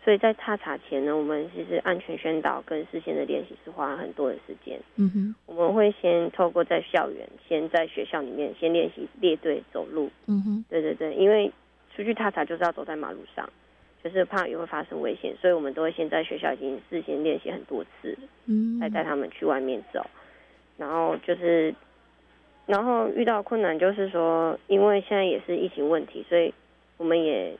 [0.07, 4.79] 所以在踏查前呢，我们其实安全宣导跟事先的练习是花很多的时间。
[4.95, 10.09] 嗯哼，我们会先透过在校园，先在学校里面先练习列队走路。
[10.27, 11.51] 嗯哼，对对对，因为
[11.93, 13.49] 出去踏查就是要走在马路上，
[14.01, 20.01] 就是怕也会发生危险，所以我们都会先在学校已经事先练习很多次，嗯，再带他们去外面走。
[20.77, 21.75] 然后就是，
[22.65, 26.53] 然后遇到困难就是说，因为现在也是疫情问题，所以
[26.95, 27.57] 我们也。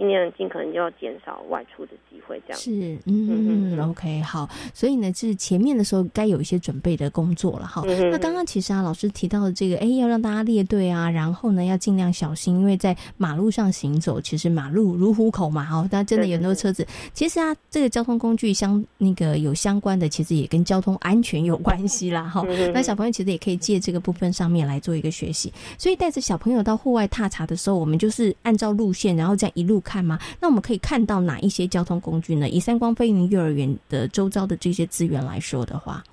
[0.00, 2.70] 尽量尽可能就要减少外出的机会，这样是
[3.04, 7.84] 嗯嗯 OK 好，所以呢，是前面的时候该有一些准备的工作了哈。
[8.10, 16.86] 那刚刚其实啊，老师提到的这个，哎，要让大家列队啊，然后呢，要尽量小心，因为在马路上行走，其实马路如虎口嘛，哈，那真的有很多车子。
[17.12, 22.42] 其实啊，这个交通工具相那个有相关的，其实也跟交通安全有关系啦，哈。
[22.72, 25.52] 那小朋友其实也可以借这个部分上面来做一个学习。
[25.76, 29.78] 所以带着小朋友到户外踏查的时候，我们就是按照路线，然后这样一路。
[29.90, 30.16] 看吗？
[30.40, 32.48] 那我们可以看到哪一些交通工具呢？
[32.48, 36.04] 以三光飞云幼儿园的周遭的这些资源来说的话，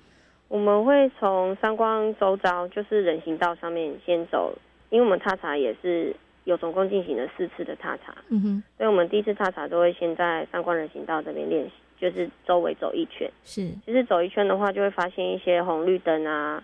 [0.48, 4.52] 我们会从三光周遭，就是人行道上面先走，
[4.90, 13.30] 因为我们踏查也是有总共进行了四次的踏查，嗯哼，所以我们第一次踏查都会先在三光人行道这边练习，就是周围走一圈。
[13.44, 16.64] 是，其实走一圈的话，就会发现一些红绿灯啊，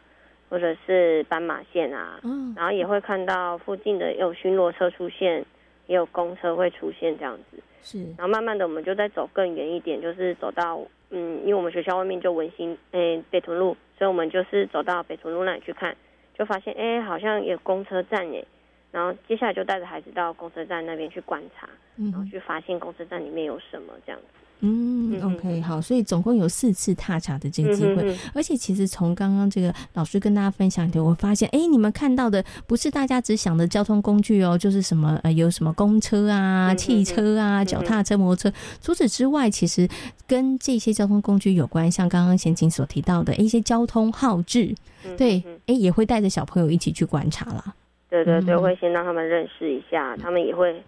[0.49, 5.45] 或者是斑马线啊，嗯，然后也会看到附近的有巡逻车出现。
[5.87, 15.95] 也有公车会出现这样子，是，然后慢慢的我们就再走更远一点，就是走到，嗯，因为我们学校外面就文心，诶，北屯路，所以我们就是走到北屯路那里去看，
[16.37, 18.45] 就发现，哎，好像有公车站耶，
[18.91, 21.67] 然后接下来就带着孩子到公车站那边去观察，
[21.97, 24.27] 然后去发现公车站里面有什么这样子。
[24.65, 38.57] 嗯，OK，好，所以总共有四次踏查的这个机会，而且其实从刚刚这个老师跟大家分享的，我发现，哎，你们看到的不是大家只想的交通工具哦，就是什么呃，有什么公车啊、汽车啊、脚踏车、摩托车。
[38.79, 39.85] 除此之外，其实
[40.25, 44.73] 跟这些交通工具有关，像刚刚贤琴所提到的一些交通号志，
[45.17, 47.75] 对，哎，也会带着小朋友一起去观察了。
[48.09, 50.81] 对对对，会先让他们认识一下，他们也会。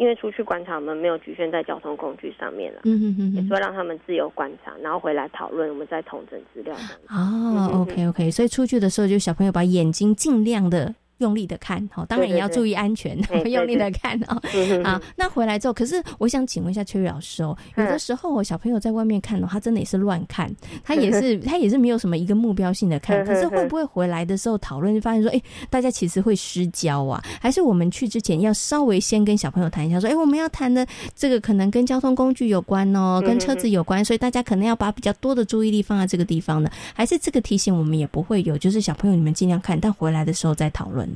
[0.00, 6.74] 因为出去观察，我们没有局限在交通工具上面了，嗯嗯嗯，也说让他们自由观察，然后回来讨论，我们再统整资料。
[7.10, 10.94] 哦，OK OK，所以出去的时候，就小朋友把眼睛尽量的。
[11.20, 13.18] 用力的看，好，当然也要注意安全，
[13.50, 14.40] 用力的看哦。
[14.84, 27.22] 好， 那回来之后，可是我想请问一下崔宇老师哦，有的时候小朋友在外面看哦，他真的也是乱看，他也是 他也是没有什么一个目标性的看，可是会不会回来的时候讨论就发现说，哎，大家其实会失焦啊？
[27.40, 36.70] 还是我们去之前要稍微先跟小朋友谈一下，说，哎，我们要谈的这个可能跟交通工具有关哦，跟车子有关，所以大家可能要把比较多的注意力放在这个地方呢？
[36.94, 41.09] 还是这个提醒我们也不会有，就是小朋友你们尽量看，但回来的时候再讨论。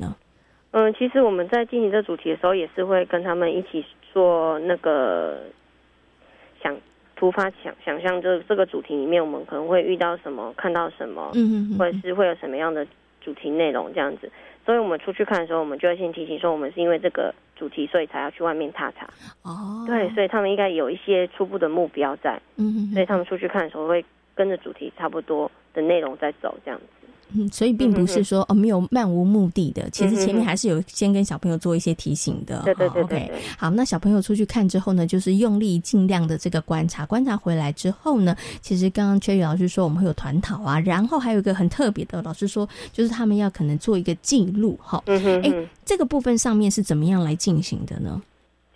[0.71, 5.43] 嗯，其实我们在进行这主题的时候，也是会跟他们一起做那个
[6.61, 6.75] 想
[7.15, 12.85] 突发想想象，这这个主题里面我们可能会遇到什么，看到什么，嗯嗯，或者是会有什么样的
[13.21, 14.29] 主题内容这样子。
[14.65, 19.07] 所以我们出去看的时候，我们就会先提醒说，我们是因为这个主题，所以才要去外面踏查。
[19.43, 24.03] 哦，对，所以他们应该有一些初步的目标在，嗯，所以他们出去看的时候会
[24.33, 27.04] 跟着主题差不多的内容在走这样子。
[27.33, 32.61] 嗯，所以并不是说哦没有漫无目的的，其实前面还是有先跟小朋友做一些提醒的。
[32.65, 33.31] 对对对对。
[33.57, 45.01] 好，那小朋友出去看之后呢，就是用力尽量的这个观察，观察回来之后呢，其实刚刚崔宇老师说我们会有团讨啊，然后还有一个很特别的，老师说就是他们要可能做一个记录哈。
[45.07, 45.41] 嗯哼。
[45.41, 48.21] 哎，这个部分上面是怎么样来进行的呢？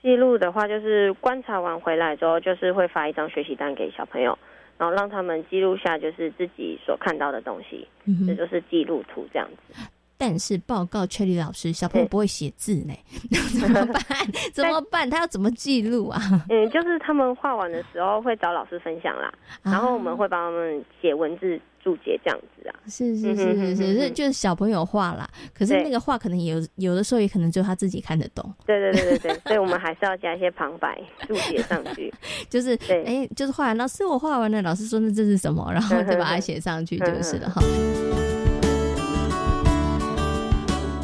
[0.02, 4.38] 记录的话，就是观察完回来之后，就是会发一张学习单给小朋友。
[4.80, 9.74] 然后让他们记录下就是自己所看到的东西，嗯这就是记录图这样子。
[10.20, 12.94] 但是报告 Cherry 老师，小朋友不会写字呢，
[13.58, 14.04] 怎么办？
[14.54, 15.10] 怎么办？
[15.10, 16.22] 他要怎么记录啊？
[16.50, 22.76] 嗯，就是他们画完的时候会找老师分享啦，然后我们会帮他们写文字注解这样子啊。
[22.88, 28.54] 是是是是是，是就是小朋友画啦，可是那个画可能有有的时候也可能只有他自己看得懂。
[28.66, 32.14] 对对对对对， 所以我们还是要加一些旁白注解上去。
[32.50, 37.62] 就是哎，就是画完，老师我画完了，老师说那这是什么，然后就把它写上去就是了哈。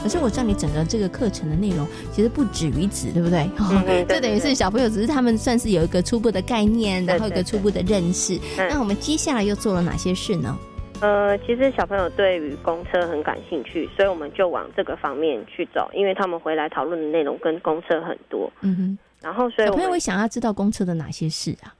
[0.06, 3.50] 可是我知道你整个这个课程的内容其实不止于此，对不对？
[3.58, 8.40] 嗯，这等于是小朋友只是他们算是有一个初步的概念，然后一个初步的认识。
[8.56, 10.56] 那我们接下来又做了哪些事呢？
[11.02, 18.48] 呃，其实小朋友对于公车很感兴趣，所以我们就往这个方面去走，因为他们回来讨论的内容跟公车很多。
[18.62, 18.98] 嗯哼。
[19.24, 21.74] 然后，所以小朋友会想要知道公车的哪些事啊？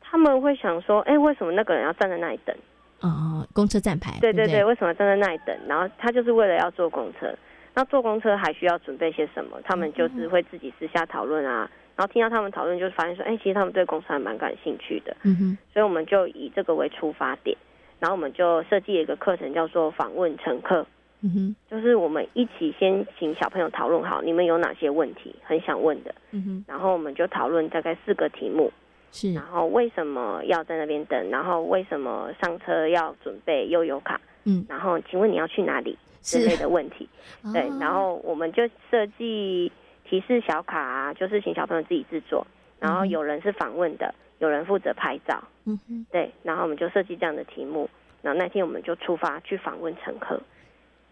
[0.00, 2.56] 他们会想说：“哎，为什么那个人要站在那里等？”
[3.00, 4.16] 哦，公车站牌。
[4.22, 5.54] 对对对，为什么站在那里等？
[5.68, 7.30] 然后他就是为了要坐公车。
[7.76, 9.60] 那坐公车还需要准备些什么？
[9.62, 15.14] 他们就是会自己私下讨论啊，然后听到他们讨论，就发现说，哎，其实他们对公车还蛮感兴趣的。
[15.24, 17.54] 嗯哼，所以我们就以这个为出发点，
[18.00, 20.86] 然后我们就设计了一个课程，叫做访问乘客。
[21.20, 26.14] 嗯哼，就是我们一起先请小朋友讨论好，你们有哪些问题很想问的。
[26.30, 28.72] 嗯哼，然后我们就讨论大概四个题目。
[29.12, 31.30] 是，然后为什么要在那边等？
[31.30, 34.18] 然后为什么上车要准备悠游卡？
[34.44, 35.98] 嗯，然后请问你要去哪里？
[36.26, 37.08] 之类的问题，
[37.52, 39.70] 对，然后我们就设计
[40.04, 42.44] 提示小卡啊，就是请小朋友自己制作，
[42.80, 47.88] 然后有人是访问的，有人负责拍照，嗯哼，对，然后我们就设计这样的题目，
[48.22, 50.40] 然后那天我们就出发去访问乘客，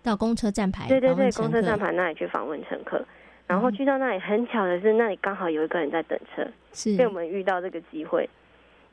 [0.03, 3.01] 到公车站牌，对对对，公车站牌那里去访问乘客，
[3.47, 6.97] 然后去到那里，很巧的是那里刚好有一个人在等车，是。
[6.97, 8.29] 被我们遇到这个机会。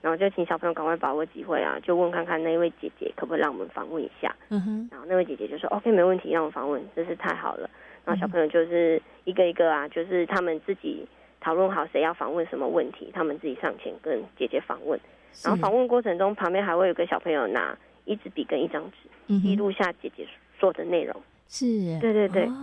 [0.02, 4.36] 然后就请小朋友赶快把握机会啊，就问看看那位姐姐可不可以让我们访问一下。
[4.50, 4.90] 嗯哼。
[4.92, 7.70] 然后那位姐姐就说：“OK，没问题，让我访问，真是太好了。”
[8.04, 11.08] 然后小朋友就是一个一个啊，就是他们自己
[11.40, 15.00] 讨论好谁要访问什么问题，他们自己上前跟姐姐访问。
[15.44, 20.28] 然后访问过程中，旁边还会有个小朋友拿一支笔跟一张纸，记录下姐姐
[20.60, 21.16] 说的内容。
[21.52, 22.54] 是，对对对，哦。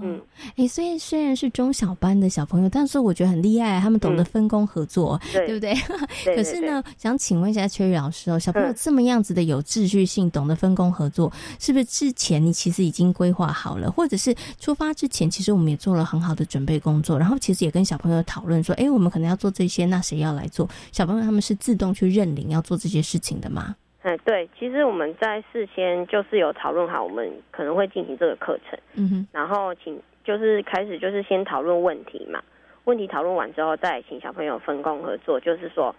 [0.00, 0.20] 嗯，
[0.56, 5.74] 哎，虽然虽然是中小班的小朋友，但是我觉得很厉害，他们懂得分工合作，对不对？
[6.36, 20.68] 可是呢，想请问一下 Cherry 老师哦，小朋友这么样子的有秩序性，懂得分工合作，是不是之前你其实已经规划好了，或者是出发之前，其实我们也做了很好的准备工作，然后其实也跟小朋友讨论说，哎，我们可能要做这些，那谁要来做？
[20.92, 23.74] 小朋友他们是自动去认领要做这些事情的吗？
[24.02, 32.42] 哎，对，其实我们在事先就是有讨论好，我们可能会进行这个课程，嗯哼，然后请就是开始就是先讨论问题嘛，
[32.84, 35.94] 问题讨论完之后，再请小朋友分工合作，就是说，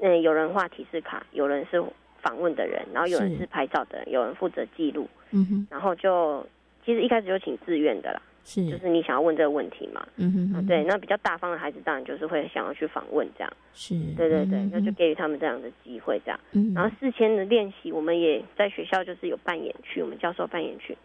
[0.00, 1.82] 嗯，有人画提示卡，有人是
[2.20, 6.46] 访问的人，然后有人是拍照的人，有人负责记录，嗯哼，然后就
[6.84, 8.20] 其实一开始就请自愿的啦。
[8.44, 10.06] 是，就是你想要问这个问题嘛？
[10.16, 13.52] 嗯对，那比较大方的孩子当然就是会想要去访问这样。
[13.72, 16.40] 是，对对对，那就给予他们这样的机会这样。
[16.52, 20.96] 嗯，然后事先的练习，我们也在学校就是有扮演去，我们教授扮演去，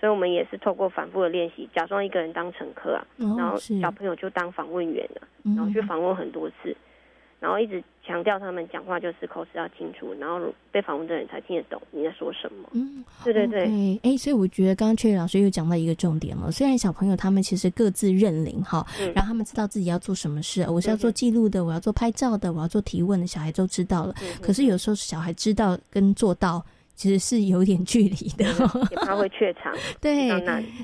[0.00, 6.76] 所以我们也是透过反复的练习，假装一个人当乘客啊，哦、然后小朋友就当访问员了，然后去访问很多次。
[7.40, 10.40] 然后一直强调他们讲话就是口齿要清楚，然后
[10.72, 12.68] 被访问的人才听得懂你在说什么。
[12.72, 14.00] 嗯，对对对。
[14.02, 16.50] 哎，所以我觉得刚刚崔老师又讲到一个重点了。
[16.50, 24.14] 虽然小朋友他们其实各自认领哈，嗯、然后他们知道自己要做什么事，我是要做记录的，我要做拍照的，我要做提问的，小孩都知道了。
[24.22, 26.64] 嗯、可是有时候小孩知道跟做到。
[26.98, 28.44] 其实是有点距离的，
[28.90, 29.72] 也怕会怯场。
[30.02, 30.28] 对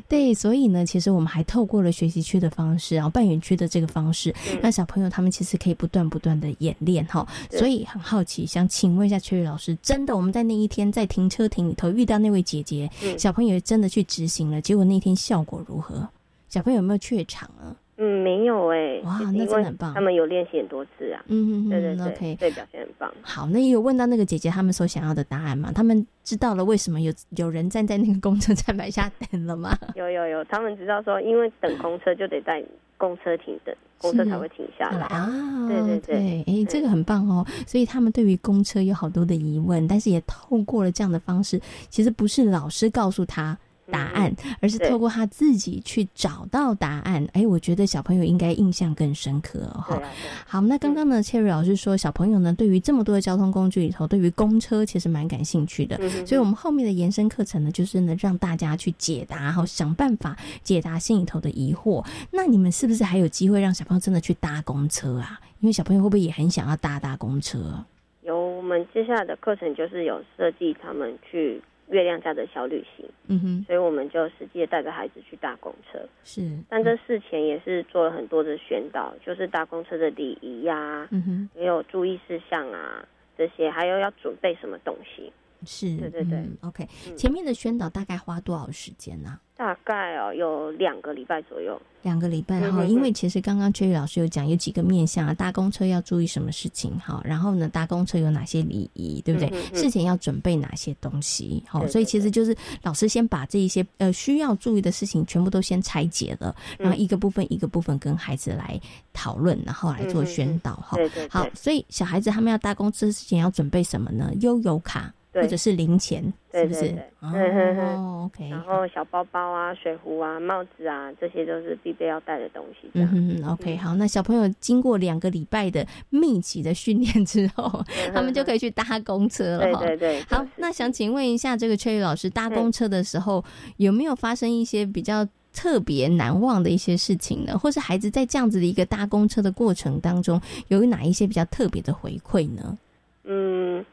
[0.08, 7.26] 对，所以呢，其实我们还透过了学习区的方式，然后扮演区的这个方式，嗯、让小朋友他们其实可以不断不断的演练哈。
[7.50, 16.08] 所以很好奇，想请问一下秋雨老师，真的我们在那一天在停车亭里头遇到那位姐姐，嗯、小朋友真的去执行了，结果那天效果如何？
[16.48, 17.74] 小朋友有没有怯场啊？
[17.96, 19.94] 嗯，没有哎、欸，哇，那真的很棒。
[19.94, 23.12] 他们有练习很多次啊，嗯嗯对对对，OK，对，表现很棒。
[23.22, 25.70] 好，那也有问到那个姐姐他们所想要的答案吗？
[25.72, 29.78] 他们知道了为什么有有人站在那个公车站牌下等了吗？
[29.94, 32.60] 有有有，他们知道说，因为等公车就得在
[32.98, 35.68] 公车停等，公车才会停下来啊。
[35.68, 37.46] 对对对，哎，这个很棒哦。
[37.66, 43.56] 所以他们对于公车有好多的疑问，但是也透过了这样的方式，其实不是老师告诉他。
[43.90, 47.26] 答案，而是透过他自己去找到答案。
[47.32, 50.00] 哎，我觉得小朋友应该印象更深刻哈。
[50.46, 55.96] 好，那刚刚呢，切瑞老师说，小朋友呢对于这么多的交通工具里头，对于公车其实蛮感兴趣的。
[56.26, 62.04] 所以，我们后面的延伸课程呢，就是呢让大家去解答，然后想办法解答心里头的疑惑。
[62.30, 65.38] 那你们是不是还有机会让小朋友真的去搭公车啊？
[65.60, 67.84] 因为小朋友会不会也很想要搭搭公车？
[68.22, 75.98] 有我们接下来的课程就是有设计他们去月亮家的小旅行，嗯哼，所以我们就实际带着孩子去搭公车。
[76.24, 83.06] 是，但这事前也是做了很多的宣导，就是搭公车的礼仪呀、嗯哼，也有注意事项啊
[83.36, 85.32] 这些，还有要准备什么东西。
[85.66, 86.38] 是，对对对。
[86.38, 91.80] 嗯，OK，前面的宣导大概花多少时间呢、大概哦有两个礼拜左右。
[92.02, 99.50] 两个礼拜哈，因为其实刚刚 J 老师有讲有几个面向啊，搭公车要注意什么事情哈，然后呢，搭公车有哪些礼仪，对不对？
[99.72, 108.78] 事前要准备哪些东西，好，所以其实就是老师先把这一些呃需要注意的事情全部都先拆解了，然后一个部分一个部分跟孩子来
[109.14, 110.98] 讨论，然后来做宣导哈。
[111.30, 114.30] 好，所以小孩子他们要搭公车之前要准备什么呢？
[114.42, 115.10] 悠游卡。
[115.10, 116.22] 对或者是零钱，
[116.52, 117.10] 是不是对对对？
[117.20, 122.88] 嗯哦，OK，然后小包包啊、水壶啊、帽子啊，这些都是必备要带的东西。
[122.94, 129.80] 嗯嗯，OK，好，那小朋友经过两个礼拜的密集的训练之后，他们就可以去搭公车了对哈。
[129.80, 133.44] 对对，好，那想请问一下，这个崔宇老师搭公车的时候，
[133.78, 137.58] 有没有发生一些比较特别难忘的一些事情呢？
[137.58, 142.76] 或是孩子在这样子的一个搭公车的过程当中，有哪一些比较特别的回馈呢？
[143.24, 143.84] 嗯，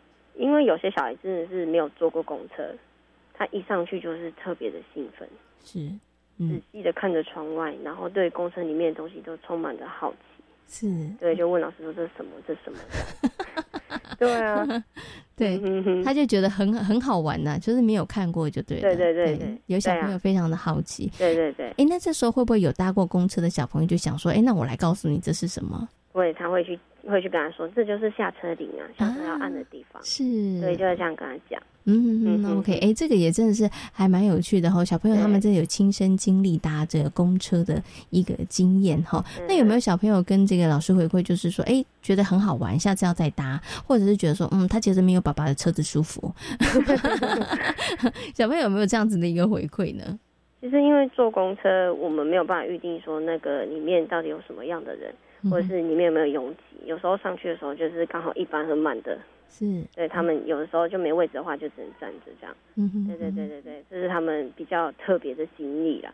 [0.42, 2.64] 因为有些小孩真的是没有坐过公车，
[3.34, 5.30] 他一上去就是特别的兴奋，
[5.64, 5.96] 是，仔
[6.40, 10.18] 嗯，细的看着窗外，然后对公车里面的东西都充满着好奇。
[10.68, 10.88] 是，
[11.20, 12.32] 对，就问老师说这是什么？
[12.48, 12.80] 这是什么？
[14.18, 14.66] 对啊，
[15.36, 15.62] 对，
[16.04, 18.82] 他就觉得很很好玩呐、就是没有看过就对了。
[18.82, 21.12] 对对对对有小朋友非常的好奇。
[21.20, 25.88] 对对对，哎，那这时候会不会有搭过公车的小朋友就想说，哎，那我来告诉你这是什么？
[26.12, 30.02] 会他会去会去跟他说，这就是下车铃啊，下车要按的地方。
[30.04, 30.24] 是，
[30.60, 31.62] 所以，就会这样跟他讲。
[31.86, 37.82] 嗯嗯嗯哼，OK，哎，这个也真的是还蛮有趣的哈、小朋友他们真的有亲身经历搭这个公车的
[38.12, 46.32] 一个经验哈、那有没有小朋友跟这个老师回馈，就是说，哎，觉得很好玩，下次要再搭，或者是觉得说，嗯，他其实没有爸爸的车子舒服。
[48.36, 50.20] 小朋友有没有这样子的一个回馈呢？
[50.62, 55.16] 其实因为坐公车，我们没有办法预定说那个里面到底有什么样的人，嗯
[55.50, 56.86] 或者是里面有没有拥挤。
[56.86, 59.18] 有时候上去的时候就是刚好一班很满的，
[59.48, 62.56] 是，对他们有的时候就没位置的话，就只能站着这样。
[62.76, 66.12] 嗯哼，对对对对对，这是他们比较特别的经历啦。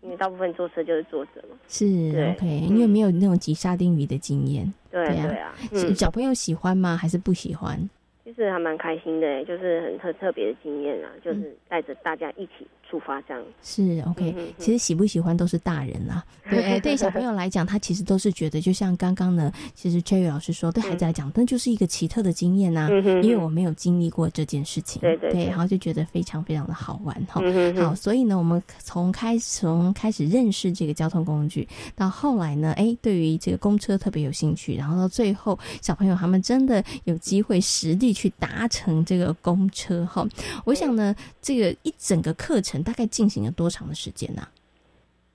[0.00, 1.56] 因为大部分坐车就是坐着嘛。
[1.68, 1.86] 是
[2.34, 4.72] OK，因为没有那种挤沙丁鱼的经验。
[4.90, 6.96] 对对啊对啊，小朋友喜欢吗？
[6.96, 7.78] 还是不喜欢？
[8.26, 11.20] 其实还蛮开心的，就是很特特别的经验啊，嗯。
[11.22, 13.40] 就是带着大家一起出发这样。
[13.62, 16.24] 是 OK，、其实喜不喜欢都是大人啦。
[16.50, 25.46] 对，对对小朋友来讲，他其实都是觉得，就像刚刚呢，其实 Cherry 老师说，对孩子来讲，那就是一个奇特的经验呐、嗯因为我没有经历过这件事情，对对对。
[25.46, 27.40] 然后就觉得非常非常的好玩哈。
[27.44, 27.76] 嗯。
[27.76, 40.26] 好，所以呢，我们从开从开始认识这个交通工具，到后来呢，哎，对于这个公车特别有兴趣，然后到最后，小朋友他们真的有机会实地去搭乘这个公车哈。
[40.64, 44.48] 我想呢，这个一整个课程大概进行了多长的时间呢、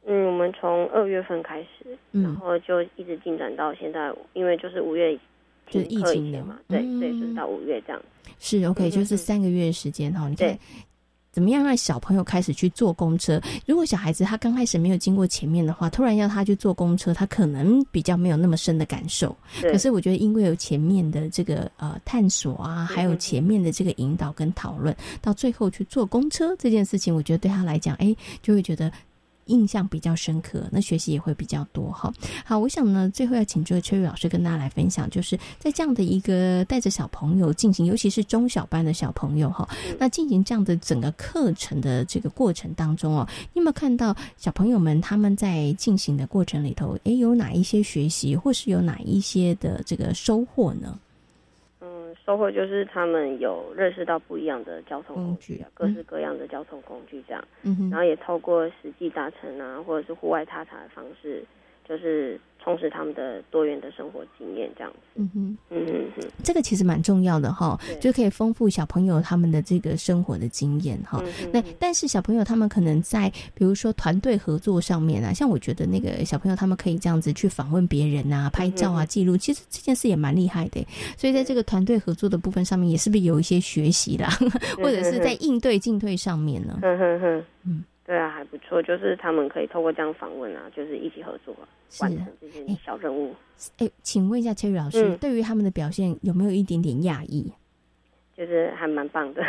[0.08, 5.16] 嗯，我们从二月份开始，嗯然后就一直进展到现在，因为就是五月
[5.68, 8.02] 就是疫情的嘛，对，嗯所以就是到五月这样。
[8.40, 10.28] 是 OK，嗯就是三个月的时间哈。
[10.28, 10.60] 你看对
[11.32, 13.42] 怎么样让小朋友开始去坐公车？
[13.66, 19.36] 如果小孩子他刚开始没有经过前面的话，突然要他去坐公车，他可能比较没有那么深的感受。
[19.62, 28.92] 可是我觉得，因为有前面的这个呃探索啊，还有前面的这个引导跟讨论，到最后去坐公车这件事情，我觉得对他来讲，哎，就会觉得。
[29.46, 32.12] 印象比较深刻，那学习也会比较多哈。
[32.46, 39.68] 好，我想呢，最后要请这位崔宇老师跟大家来分享，就是在这样的一个带着小朋友进行，尤其是中小班的小朋友哈，
[40.00, 50.98] 那进行这样的整个课程的这个过程当中哦，你有没有看到小朋友们他们在进行的过程里头，诶，有哪一些学习，或是有哪一些的这个收获呢？
[52.32, 61.44] 嗯，收获就是他们有认识到不一样的交通工具啊，各式各样的交通工具这样，嗯然后也透过实际搭乘啊，或者是户外踏查的方式，
[61.92, 64.98] 就是充实他们的多元的生活经验这样子。
[65.16, 71.22] 嗯哼，嗯哼哼，这个其实蛮重要的哈，就可以丰富小朋友他们的这个生活的经验哈。
[71.22, 80.82] 嗯那但是小朋友他们可能在比如说团队合作上面啊，像我觉得那个小朋友他们可以这样子去访问别人啊、拍照啊、记录，其实这件事也蛮厉害的。
[81.18, 84.30] 所以在这个团队合作的部分上面，也是不是有一些学习啦，
[84.82, 86.80] 或者是在应对进退上面呢？
[86.84, 91.56] 嗯哼哼，嗯，对啊，还不错，就是他们可以透过这样访问啊，就是一起合作、
[92.02, 93.34] 完成这些小任务。
[93.78, 97.54] 哎，请问一下 Cherry 老师，嗯对于他们的表现有没有一点点讶异？
[98.42, 99.44] 就是还蛮棒的。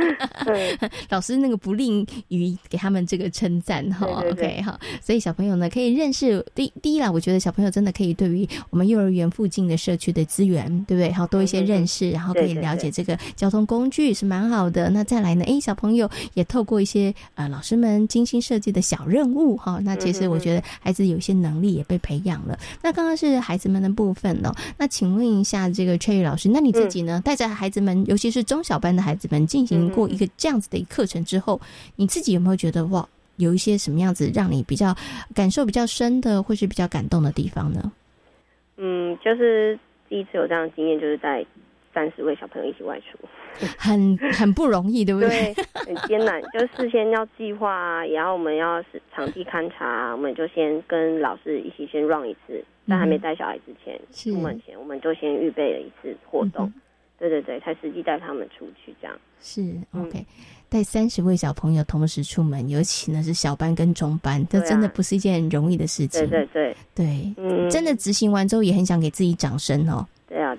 [1.08, 4.06] 老师那个不吝于给他们这个称赞哈。
[4.20, 11.10] 对对对 OK 哈，所以小朋友呢可以认识第第一啦，我觉得小朋友真的可以对于我们幼儿园附近的社区的资源，对不对？
[11.10, 14.90] 好多一些认识，然后可以了解这个交通工具是蛮好的。
[14.90, 22.58] 那再来呢，哎，小朋友也透过一些呃老师们精心设计的小任务哈，那其实我觉得孩子有些能力也被培养了。
[22.82, 31.60] 那刚刚是孩子们的部分哦，那请问一下这个翠玉老师，那你自己呢，带着孩子们，尤其是中小班的孩子们进行过一个这样子的一个课程之后，
[31.96, 33.06] 你自己有没有觉得哇，
[33.36, 34.94] 有一些什么样子让你比较
[35.34, 37.92] 感受比较深的，或是比较感动的地方呢？
[38.78, 39.78] 嗯，就是
[40.08, 41.44] 第一次有这样的经验，就是在
[41.94, 43.18] 三十位小朋友一起外出，
[43.78, 45.54] 很很不容易，对不对？
[45.72, 56.70] 很艰难，就是事先要计划啊，也要我们要是场地勘察，我们就先跟老师一起先 run 一次，在还没带小孩之前，出门前我们就先预备了一次活动，
[57.18, 59.18] 对对对，才实际带他们出去这样。
[59.40, 60.24] 是 OK，
[60.68, 66.28] 带三十位小朋友同时出门，尤其呢是小班跟中班，这真的不是一件容易的事情。
[66.28, 70.06] 对对对对，嗯，真的执行完之后也很想给自己掌声哦。
[70.28, 70.56] 对啊，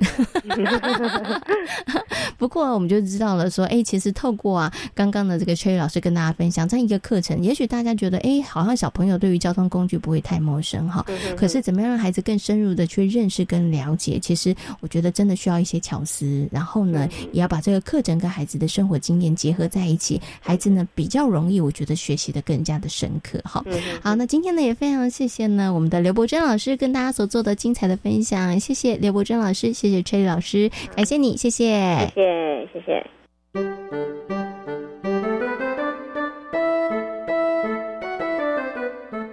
[2.38, 11.06] 不过我们就知道了，说哎，其实透过啊刚刚的这个崔老师跟大家分享这样一个课程，也许大家觉得哎，好像小朋友对于交通工具不会太陌生哈。
[11.36, 14.18] 可是怎么样让孩子更深入的去认识跟了解？
[14.20, 23.62] 其实我觉得真的需要一些巧思，然后呢，也要把这个课程跟孩子的生活经验结合在一起，孩子呢比较容易，我觉得学习的更加的深刻哈。
[24.02, 33.08] 好，那今天呢也非常谢谢呢我们的刘伯珍老师跟大家所做的精彩的分享，谢谢刘伯珍老师，谢谢崔老师，感谢你，谢谢，谢谢，谢谢。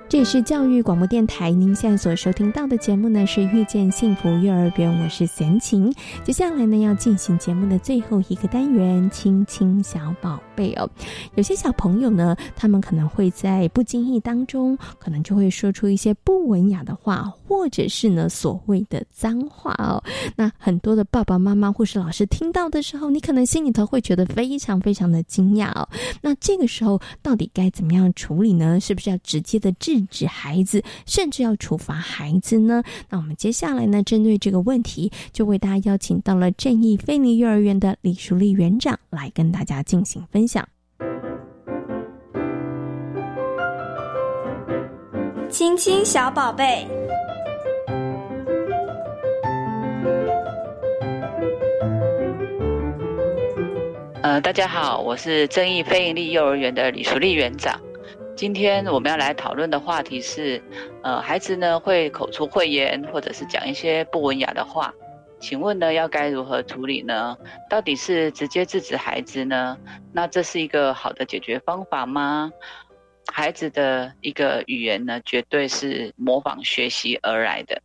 [0.06, 5.92] 这里是教育广播电台，您现在所收听到的节目呢是《遇见幸福幼儿园》，我是贤琴。
[6.22, 10.88] 接下来呢要进行节目的最后一个单元——亲亲小宝贝哦。
[11.34, 20.02] 有些小朋友呢，他们可能会在不经意当中，可能就会说出一些不文雅的话，或者是呢所谓的脏话哦。
[20.36, 25.88] 那很多的爸爸妈妈或是老师听到的时候，你可能心里头会觉得非常非常的惊讶哦。
[26.20, 28.78] 那这个时候到底该怎么样处理呢？
[28.80, 32.82] 是不是要直接的制止孩子，甚至要处罚孩子呢？
[33.08, 40.66] 那我们接下来呢，针对这个问题，就为大家邀请到了正义菲尼幼儿园的李淑丽园长来跟大家进行分享。
[45.48, 46.86] 亲亲小宝贝，
[54.22, 57.78] 呃，大家好，我是正义非营利幼儿园的李淑丽园长。
[58.34, 60.60] 今天我们要来讨论的话题是，
[61.04, 64.92] 呃，孩子呢会口出秽言，或者是讲一些不文雅的话，
[65.44, 67.36] 请问呢要该如何处理呢？
[67.68, 69.76] 到底是直接制止孩子呢？
[70.10, 72.50] 那这是一个好的解决方法吗？
[73.30, 77.82] 孩子的一个语言呢，绝对是模仿学习而来的。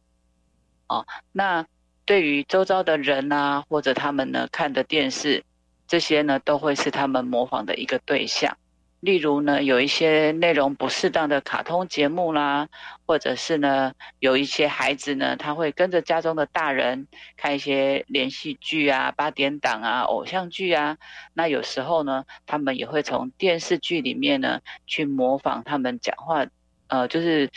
[0.87, 1.65] 哦，那
[2.05, 5.43] 对于周遭的人啊，或者他们呢看的电视，
[5.85, 8.55] 这些呢都会是他们模仿的一个对象。
[9.01, 12.67] 例如呢，有一些内容不适当的卡通节目啦，
[13.05, 20.97] 或者是呢，有一些孩子呢，他会跟着家中的大人看一些连续剧啊、八点档啊、偶像剧啊。
[21.33, 26.45] 那有时候呢，他们也会从电视剧里面呢去模仿他们讲话，
[26.87, 27.49] 呃，就是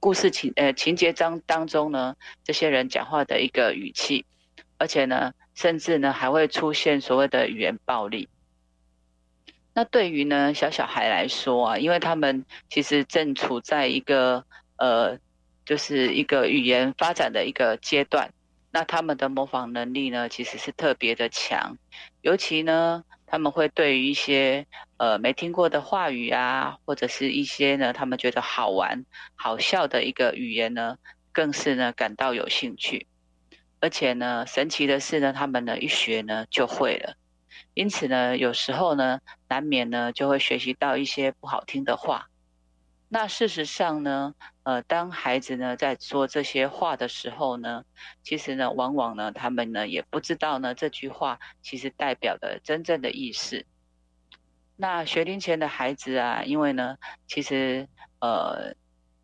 [0.00, 4.26] 故事情呃情节章当中呢，这些人讲话的一个语气，
[4.76, 8.28] 而且呢，甚至呢还会出现所谓的语言暴力。
[9.72, 14.44] 那对于呢小小孩来说啊，因为他们其实正处在一个
[14.76, 15.18] 呃，
[15.64, 18.32] 就是一个语言发展的一个阶段，
[18.72, 21.76] 那他们的模仿能力呢，其实是特别的强，
[22.22, 24.66] 尤其呢，他们会对于一些
[24.96, 29.04] 呃没听过的话语啊，或者是一些呢他们觉得好玩、
[29.36, 30.96] 好笑的一个语言呢，
[31.32, 33.06] 更是呢感到有兴趣，
[33.78, 37.14] 而且呢，神奇的是呢，他们呢一学呢就会了。
[37.74, 42.26] 因此呢，有时候呢，难免呢就会学习到一些不好听的话。
[43.12, 47.84] 那事实上呢，呃，当孩子呢在说这些话的时候呢，
[48.22, 53.66] 其实呢，往往呢，他们呢也不知道呢这句话其实代表的真正的意思。
[54.76, 56.96] 那学龄前的孩子啊，因为呢，
[57.26, 57.88] 其实
[58.20, 58.74] 呃，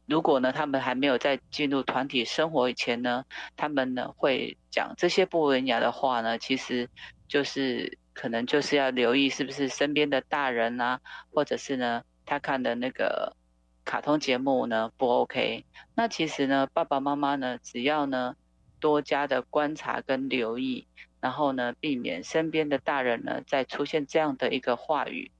[0.07, 3.24] 如果呢他们还没有在进入团体生活以前呢，
[3.57, 6.90] 他们呢会讲这些不文雅的话呢，其实
[7.28, 11.00] 就是可能就是要留意是不是身边的大人啊，
[11.30, 13.36] 或者是呢他看的那个
[13.84, 15.64] 卡通节目呢不 OK。
[15.94, 18.34] 那其实呢爸爸妈妈呢只要呢
[18.80, 20.86] 多加的观察跟留意，
[21.20, 25.30] 然后呢，避免身边的大人呢再出现这样的一个话语，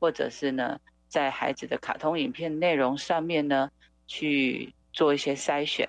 [0.00, 3.70] 或者是呢，在孩子的卡通影片内容上面呢
[4.06, 5.88] 去做一些筛选。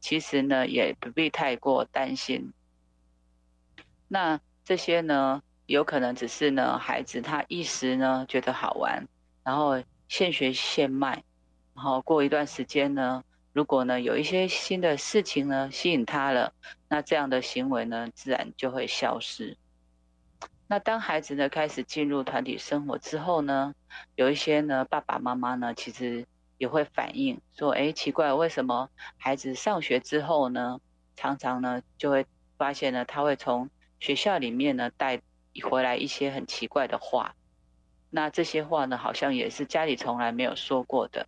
[0.00, 2.52] 其实呢，也不必太过担心。
[4.08, 9.06] 那这些呢，有可能只是呢，孩子他一时呢觉得好玩，
[9.44, 11.22] 然后现学现卖，
[11.74, 16.52] 然后过一段时间呢，如果呢有一些新的事情呢吸引他了，
[16.88, 19.56] 那这样的行为呢自然就会消失。
[20.66, 23.74] 那当孩子呢开始进入团体生活之后呢，
[24.16, 26.26] 有一些呢爸爸妈妈呢其实。
[26.58, 30.80] 也会反映说：“哎，奇怪，为什么孩子上学之后呢，
[31.14, 35.22] 常常呢就会发现呢，他会从学校里面呢带
[35.62, 37.34] 回来一些很奇怪的话。
[38.10, 41.26] 那这些话呢，好像也是家里从来没有说过的。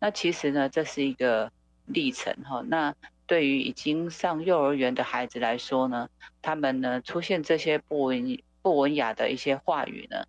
[0.00, 1.50] 那其实呢，这是一个
[1.86, 2.62] 历程哈。
[2.66, 2.94] 那
[3.26, 6.08] 对于已经上幼儿园的孩子来说呢，
[6.42, 10.24] 他们呢出现这些不文不文雅的一些话语呢，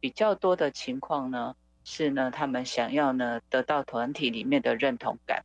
[0.00, 5.44] 比较多的情况呢。”是呢，他们想要呢得到团体里面的认同感，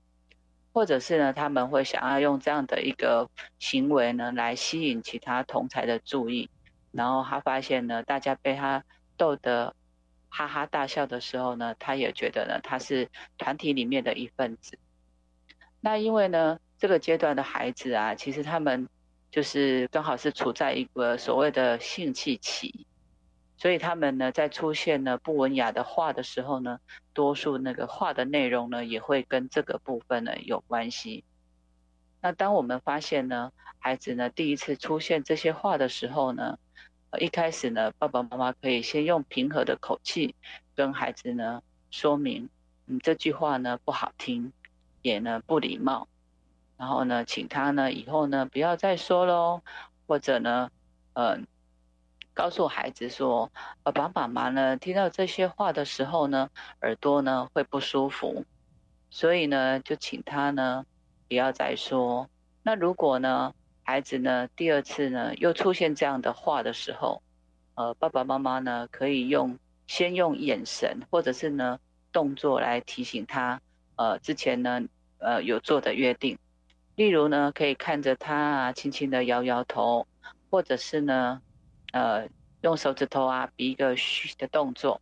[0.71, 3.27] 或者是呢他们会想要用这样的一个
[3.57, 6.47] 行为呢来吸引其他同才的注意，
[6.97, 8.83] 然后他发现呢大家被他
[9.15, 9.75] 逗得
[10.29, 14.79] 哈哈大笑的时候呢，他也觉得呢他是团体里面的一份子。
[15.79, 18.89] 那因为呢这个阶段的孩子啊，其实他们
[19.29, 22.87] 就是刚好是处在一个所谓的性器期。
[23.59, 26.79] 所以他们呢，在出现呢不文雅的话的时候呢，
[27.13, 31.23] 多数那个话的内容呢，也会跟这个部分呢有关系。
[32.21, 36.59] 那当我们发现呢，孩子呢第一次出现这些话的时候呢，
[37.19, 40.35] 一开始呢，爸爸妈妈可以先用平和的口气
[40.75, 42.49] 跟孩子呢说明，
[42.85, 44.51] 嗯，这句话呢不好听，
[45.01, 46.07] 也呢不礼貌，
[46.77, 49.61] 然后呢，请他呢以后呢不要再说喽，
[50.07, 50.69] 或者呢，
[51.13, 51.47] 嗯。
[52.33, 53.51] 告诉孩子说
[53.81, 56.51] ：“爸爸妈妈呢，听到这些话的时候呢，
[56.81, 58.45] 耳朵呢会不舒服，
[59.09, 60.85] 所以呢，就请他呢
[61.27, 62.29] 不要再说。
[62.61, 63.55] 那如果呢，
[63.87, 67.23] 孩子呢第二次呢又出现这样的话的时候，
[67.75, 69.57] 呃，爸爸妈妈呢可以用
[69.87, 71.79] 先用眼神或者是呢
[72.11, 73.61] 动作来提醒他，
[73.95, 74.81] 呃，之前呢
[75.19, 76.37] 呃有做的约定，
[76.95, 80.05] 例如呢可以看着他啊，轻轻的摇摇头，
[80.51, 81.41] 或者是呢。”
[81.93, 82.27] 呃，
[82.61, 84.99] 用手指头啊比一个嘘的动作，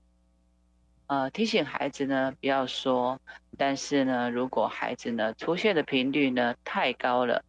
[1.07, 3.19] 呃，提醒孩子呢不要说。
[3.57, 7.43] 但是呢，如果孩子呢出现的频率呢太高了，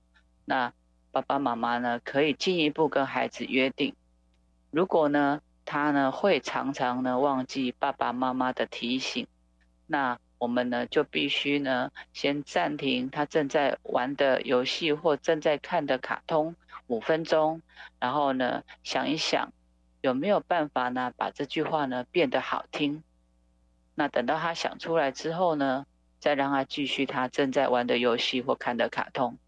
[0.46, 0.72] 那
[1.16, 3.94] 爸爸妈妈呢可以进一步跟孩子约定，
[4.70, 9.26] 如果呢他呢会常常呢忘记爸爸妈妈的提醒，
[9.86, 16.54] 那我们呢就必须呢先暂停他正在玩的游戏或正在看的卡通。
[16.88, 17.62] 五分钟，
[17.98, 19.52] 然后呢，想一想
[20.02, 23.02] 有没有办法呢，把这句话呢变得好听。
[23.94, 25.86] 那等到他想出来之后呢，
[26.20, 29.38] 再让他继续他正在玩的游戏或看的卡通。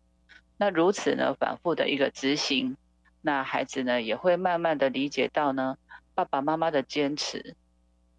[0.61, 2.77] 那如此呢，反复的一个执行，
[3.23, 5.79] 那孩子呢也会慢慢的理解到呢，
[6.15, 7.55] 爸爸妈妈的坚持。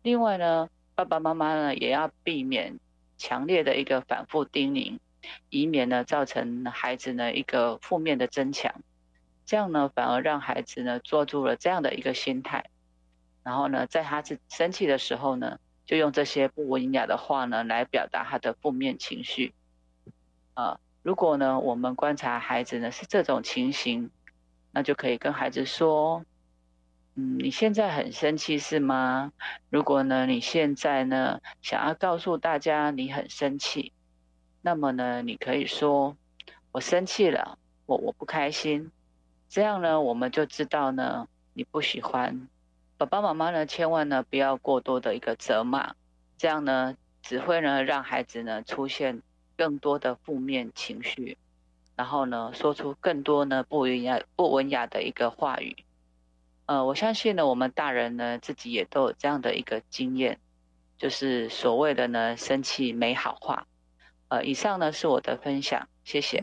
[0.01, 2.79] 另外呢，爸爸妈妈呢也要避免
[3.17, 4.99] 强烈的一个反复叮咛，
[5.49, 8.73] 以免呢造成孩子呢一个负面的增强。
[9.45, 12.69] 这样呢，反而让孩子呢做住了这样的一个心态，
[13.43, 19.53] 然后呢，在他是生气的时候呢，就用这些不文雅的话呢来表达他的负面情绪。
[20.53, 20.79] 啊，
[21.09, 24.11] 如果呢我们观察孩子呢是这种情形，
[24.71, 26.23] 那就可以跟孩子说
[27.17, 29.33] ：“嗯，你现在很生气是吗？
[29.71, 33.91] 如果呢你现在呢想要告诉大家你很生气，
[34.61, 36.15] 那么呢你可以说：
[36.71, 37.57] 我生气了，
[37.87, 38.91] 我我不开心。”
[39.49, 42.47] 这样呢，我们就知道呢，你不喜欢
[42.99, 45.95] 爸爸妈妈呢，千万呢不要过多的一个责骂，
[46.37, 49.23] 这样呢只会呢让孩子呢出现
[49.59, 51.37] 更多的负面情绪，
[51.97, 55.75] 然后呢说出更多呢不文雅不文雅的一个话语。
[56.65, 60.39] 呃，我相信呢，我们大人呢自己也都有这样的一个经验，
[60.97, 63.67] 就是所谓的呢生气没好话。
[64.29, 66.41] 呃，以上呢是我的分享，谢谢。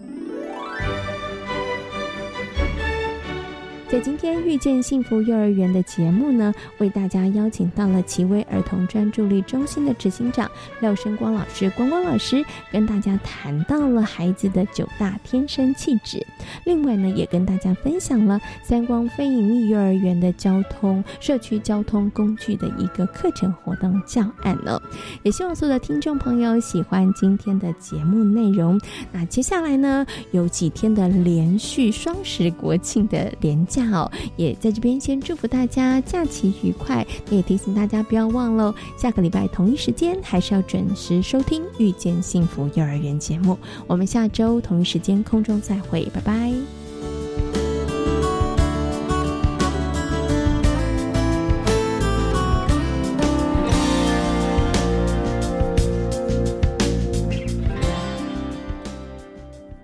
[3.89, 16.26] 在今天遇见幸福幼儿园的节目呢，为大家邀请到了奇威儿童专注力中心的执行长廖生光老师，光光老师跟大家谈到了孩子的九大天生气质。
[16.64, 24.82] 另外呢，也跟大家分享了三光非营利幼儿园的交通社区交通工具的一个课程活动教案呢。
[25.22, 28.80] 也希望所有的听众朋友喜欢今天的节目内容。
[29.12, 37.06] 那接下来呢，有几天的连续双十国庆的连好，也在这边先祝福大家假期愉快。
[37.30, 43.58] 也提醒大家不要忘了，下个礼拜同一时间还是要准时收听《遇见幸福幼儿园》节目。
[43.86, 46.52] 我们下周同一时间空中再会，拜拜。